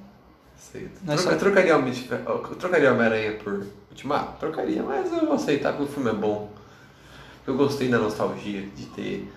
[0.57, 0.91] Aceito.
[1.03, 4.39] É Troca- só- Eu trocaria Homem de Ferro- eu trocaria Homem-Aranha por Ultimato?
[4.41, 6.51] Trocaria, mas eu vou aceitar porque o filme é bom.
[7.47, 9.31] Eu gostei da nostalgia de ter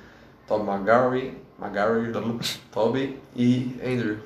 [0.48, 2.12] Tom Maguire, Maguire,
[2.72, 4.20] Tobey e Andrew.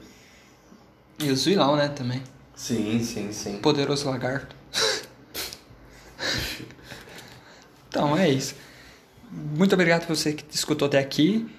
[1.19, 2.21] E o Zuilão, né, também.
[2.55, 3.57] Sim, sim, sim.
[3.59, 4.55] Poderoso Lagarto.
[7.87, 8.55] então, é isso.
[9.31, 11.49] Muito obrigado por você que escutou até aqui.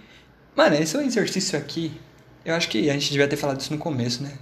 [0.55, 1.99] Mano, esse é um exercício aqui.
[2.45, 4.37] Eu acho que a gente devia ter falado isso no começo, né?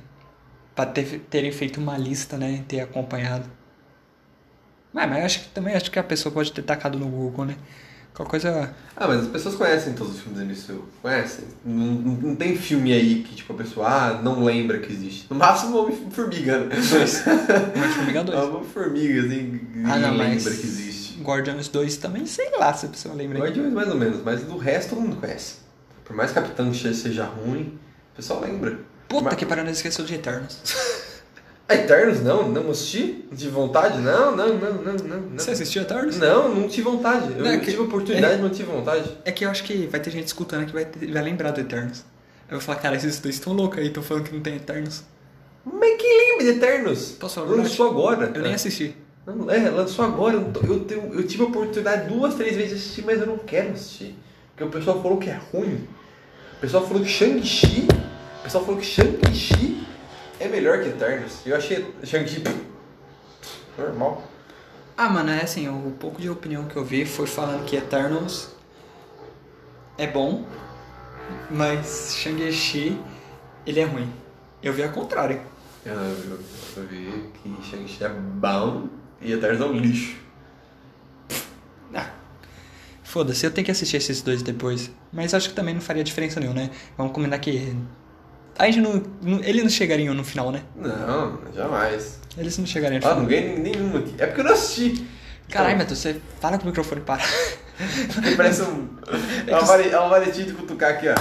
[0.75, 2.65] Pra ter, terem feito uma lista, né?
[2.67, 3.49] Ter acompanhado.
[4.93, 7.45] Mas, mas eu acho que também acho que a pessoa pode ter tacado no Google,
[7.45, 7.57] né?
[8.21, 8.75] Qualquer coisa.
[8.97, 10.85] Ah, mas as pessoas conhecem todos os filmes do MCU.
[11.01, 11.45] Conhecem?
[11.65, 15.27] Não, não, tem filme aí que tipo, a pessoa ah, não lembra que existe.
[15.31, 16.77] No máximo, Homem-Formiga, né?
[16.77, 18.39] Homem-Formiga 2.
[18.39, 20.45] É uma formiga, assim, Ah, não, ninguém mas.
[20.45, 21.23] lembra que existe.
[21.23, 23.39] Guardiões 2 também, sei lá se a pessoa lembra.
[23.39, 25.55] Guardiões mais ou menos, mas do resto todo mundo conhece.
[26.05, 27.79] Por mais que Capitão Che seja ruim,
[28.13, 28.79] o pessoal lembra.
[29.09, 30.59] Puta Mas- que não esqueceu de Eternos.
[31.71, 33.25] Ah, Eternos não, não assisti?
[33.37, 33.99] Tive vontade?
[33.99, 35.39] Não, não, não, não, não.
[35.39, 36.19] Você assistiu Eternos?
[36.19, 37.33] Não, não tive vontade.
[37.37, 39.09] Eu Não, é que- tive oportunidade, mas não tive vontade.
[39.25, 41.61] É que eu acho que vai ter gente escutando que vai, ter- vai lembrar do
[41.61, 42.05] Eternos.
[42.51, 45.05] Eu vou falar, cara, esses dois estão loucos aí, estão falando que não tem Eternos.
[45.65, 47.13] Mas quem lembra de Eternos?
[47.13, 47.57] Posso falar a?
[47.57, 48.33] Lançou agora.
[48.35, 48.97] Eu nem assisti.
[49.25, 50.35] Não, É, lançou agora.
[50.37, 53.71] Eu, eu, eu tive a oportunidade duas, três vezes de assistir, mas eu não quero
[53.73, 54.17] assistir.
[54.57, 55.87] Porque o pessoal falou que é ruim.
[56.57, 57.87] O pessoal falou que Shang-Chi.
[58.41, 59.80] O pessoal falou que Shang-Chi
[60.41, 61.47] é melhor que Eternos.
[61.47, 62.43] Eu achei Shang-Chi
[63.79, 64.25] normal.
[64.97, 68.51] Ah, mano, é assim, o pouco de opinião que eu vi foi falando que Eternos
[69.97, 70.45] é bom,
[71.51, 72.99] mas Shang-Chi,
[73.67, 74.13] ele é ruim.
[74.63, 75.41] Eu vi ao contrário.
[75.85, 76.41] Eu, eu,
[76.77, 78.89] eu vi que Shang-Chi é bom
[79.21, 80.17] e Eternos é um lixo.
[81.95, 82.11] Ah,
[83.03, 84.91] foda-se, eu tenho que assistir esses dois depois.
[85.13, 86.71] Mas acho que também não faria diferença nenhuma, né?
[86.97, 87.77] Vamos combinar que...
[88.61, 90.61] A gente não, não- Eles não chegariam no final, né?
[90.77, 92.21] Não, jamais.
[92.37, 93.23] Eles não chegariam no Ah, final.
[93.23, 94.15] não ganhei nenhuma aqui.
[94.19, 95.07] É porque eu não assisti.
[95.49, 97.23] Caralho, Matheus, você fala com o microfone para.
[98.37, 98.89] Parece um.
[99.47, 101.15] É uma vare- é varetinha de cutucar aqui, ó.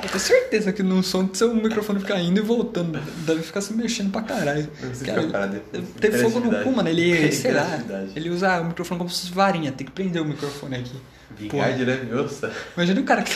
[0.00, 3.00] Eu tenho certeza que no som do seu microfone fica indo e voltando.
[3.26, 4.68] Deve ficar se mexendo pra caralho.
[4.68, 5.60] Cara, fica parado.
[6.00, 6.88] Teve fogo no cu, mano.
[6.88, 7.66] Ele, sei lá,
[8.14, 9.72] ele usa o microfone como se fosse varinha.
[9.72, 10.96] Tem que prender o microfone aqui.
[11.36, 12.52] Vingar de Leviosa.
[12.76, 13.34] Imagina o cara que.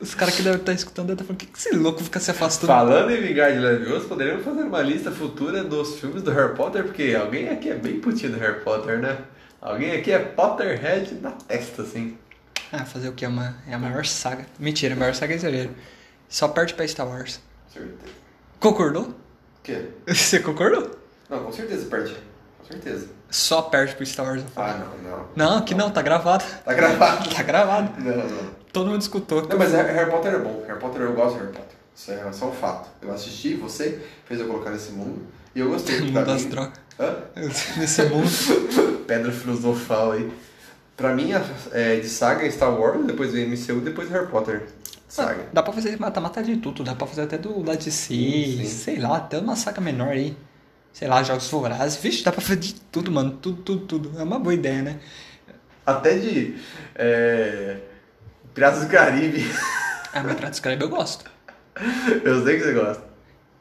[0.00, 2.20] Os caras que devem estar escutando devem estar falando: o que, que esse louco fica
[2.20, 2.72] se afastando?
[2.72, 6.84] Falando em Vingar de Leviosa, poderíamos fazer uma lista futura dos filmes do Harry Potter,
[6.84, 9.18] porque alguém aqui é bem putinho do Harry Potter, né?
[9.60, 12.16] Alguém aqui é Potterhead na testa, assim.
[12.70, 13.24] Ah, fazer o que?
[13.24, 14.46] É, uma, é a maior saga.
[14.58, 15.70] Mentira, a maior saga é exagero.
[16.28, 17.40] Só perde pra Star Wars.
[17.72, 17.96] Certeza.
[18.60, 19.04] Concordou?
[19.04, 19.14] O
[19.64, 19.86] quê?
[20.06, 20.96] Você concordou?
[21.28, 22.14] Não, com certeza perde.
[22.58, 23.08] Com certeza.
[23.30, 24.42] Só perde pro Star Wars.
[24.56, 25.26] Ah, não, não.
[25.36, 26.44] Não, que não, tá gravado.
[26.64, 27.28] Tá gravado.
[27.34, 28.00] Tá gravado.
[28.02, 28.58] Não, não.
[28.72, 29.46] Todo mundo escutou.
[29.46, 30.62] Não, mas Harry Harry Potter é bom.
[30.66, 31.76] Harry Potter eu gosto de Harry Potter.
[31.94, 32.88] Isso é só um fato.
[33.02, 35.22] Eu assisti, você fez eu colocar nesse mundo
[35.54, 36.00] e eu gostei.
[36.02, 36.78] Mundo das mim- drogas.
[37.00, 37.16] Hã?
[37.76, 38.28] Nesse mundo.
[39.06, 40.30] Pedra filosofal aí.
[40.96, 41.30] Pra mim,
[41.72, 44.66] é, de saga é Star Wars, depois vem MCU, depois Harry Potter.
[45.08, 45.46] Saga.
[45.52, 46.82] Dá pra fazer mata-mata de tudo.
[46.84, 47.90] Dá pra fazer até do da DC.
[47.90, 48.64] Sim, sim.
[48.66, 50.36] Sei lá, até uma saga menor aí.
[50.98, 51.96] Sei lá, jogos vorazes.
[52.02, 53.30] Vixe, dá pra fazer de tudo, mano.
[53.40, 54.18] Tudo, tudo, tudo.
[54.18, 54.98] É uma boa ideia, né?
[55.86, 56.56] Até de.
[56.92, 57.76] É,
[58.52, 59.46] Piratas do Caribe.
[60.10, 61.30] Ah, mas Piratas do Caribe eu gosto.
[62.24, 63.04] eu sei que você gosta.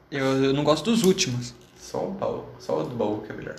[0.09, 1.53] Eu, eu não gosto dos últimos.
[1.77, 2.45] Só o baú.
[2.57, 3.55] Só o do baú que é melhor.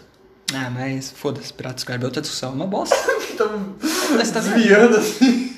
[0.55, 2.53] Ah, mas foda-se, Piratas do Caribe é outra discussão.
[2.53, 2.97] É uma bosta.
[3.31, 5.55] Estamos tá desviando assim.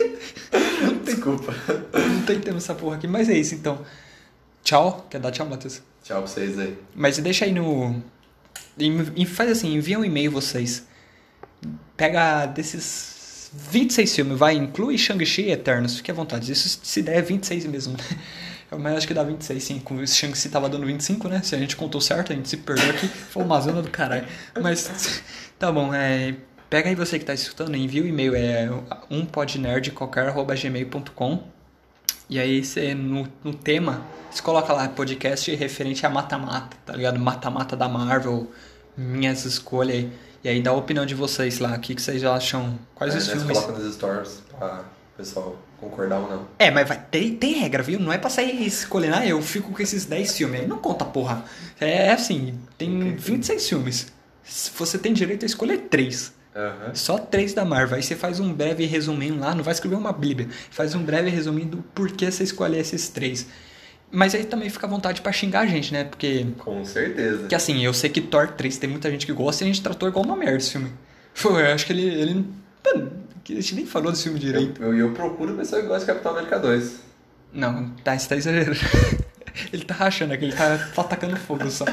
[1.04, 1.54] Desculpa.
[1.94, 3.06] Não tem tema essa porra aqui.
[3.06, 3.78] Mas é isso, então.
[4.62, 5.06] Tchau.
[5.10, 5.82] Quer dar tchau, Matheus?
[6.02, 6.76] Tchau pra vocês aí.
[6.94, 8.02] Mas deixa aí no.
[9.26, 10.86] Faz assim, envia um e-mail vocês.
[11.96, 16.50] Pega desses 26 filmes, vai, inclui Shang-Chi e Eternos, fique à vontade.
[16.50, 17.96] Isso se der é 26 mesmo.
[18.78, 19.80] Mas acho que dá 26, sim.
[19.80, 21.42] Com o Shang-Chi tava dando 25, né?
[21.42, 23.08] Se a gente contou certo, a gente se perdeu aqui.
[23.08, 24.28] Foi uma zona do caralho.
[24.60, 25.20] Mas
[25.58, 26.36] tá bom, é.
[26.70, 28.70] Pega aí você que tá escutando, envia o e-mail, é
[29.10, 31.42] umpodnerdqualquer.gmail.com
[32.30, 37.18] e aí você, no, no tema, você coloca lá podcast referente a mata-mata, tá ligado?
[37.18, 38.50] Mata-mata da Marvel,
[38.96, 40.06] minhas escolhas.
[40.42, 43.18] E aí dá a opinião de vocês lá, o que, que vocês acham, quais É,
[43.18, 43.58] os nós filmes.
[43.58, 46.46] coloca nos stories pra o pessoal concordar ou não.
[46.58, 47.98] É, mas vai, tem, tem regra, viu?
[48.00, 50.60] Não é pra sair escolhendo, ah, eu fico com esses 10 filmes.
[50.62, 51.44] Aí não conta, porra.
[51.78, 54.06] É assim, tem 26 filmes.
[54.76, 56.32] Você tem direito a escolher 3.
[56.54, 56.94] Aham.
[56.94, 57.96] Só três da Marvel.
[57.96, 60.48] Aí você faz um breve resuminho lá, não vai escrever uma bíblia.
[60.70, 63.46] Faz um breve resuminho do porquê você escolhe esses três.
[64.10, 66.02] Mas aí também fica à vontade pra xingar a gente, né?
[66.02, 67.46] Porque, Com certeza.
[67.46, 69.80] que assim, eu sei que Thor 3 tem muita gente que gosta e a gente
[69.80, 70.92] tratou igual uma merda esse filme.
[71.44, 72.06] Eu acho que ele.
[72.06, 72.44] ele
[72.84, 73.12] mano,
[73.48, 74.82] a gente nem falou desse filme direito.
[74.82, 77.00] Eu, eu, eu procuro pessoa que gosta de Capitão América 2.
[77.52, 78.78] Não, tá, você tá exagerando.
[79.72, 81.84] ele tá rachando aqui, ele tá só atacando fogo só.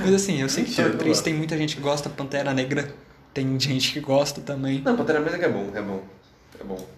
[0.00, 1.24] Mas assim, eu sei que Thor 3 não.
[1.24, 2.92] tem muita gente que gosta, Pantera Negra
[3.32, 4.80] tem gente que gosta também.
[4.82, 6.04] Não, Pantera Negra é bom, é bom.
[6.60, 6.88] É bom.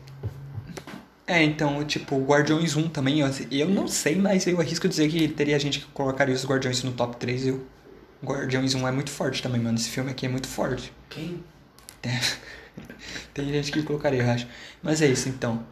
[1.26, 5.26] É, então, tipo, Guardiões 1 também, eu, eu não sei, mas eu arrisco dizer que
[5.28, 7.46] teria gente que colocaria os Guardiões no top 3.
[7.46, 7.66] Eu.
[8.22, 9.76] Guardiões 1 é muito forte também, mano.
[9.78, 10.92] Esse filme aqui é muito forte.
[11.08, 11.42] Quem?
[12.02, 12.20] Tem,
[13.32, 14.46] tem gente que colocaria, eu acho.
[14.82, 15.64] Mas é isso, então.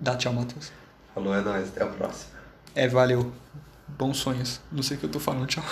[0.00, 0.70] Dá tchau, Matheus.
[1.14, 1.68] Falou, é nóis.
[1.68, 2.30] Até a próxima.
[2.74, 3.32] É, valeu.
[3.88, 4.60] Bons sonhos.
[4.70, 5.64] Não sei o que eu tô falando, tchau.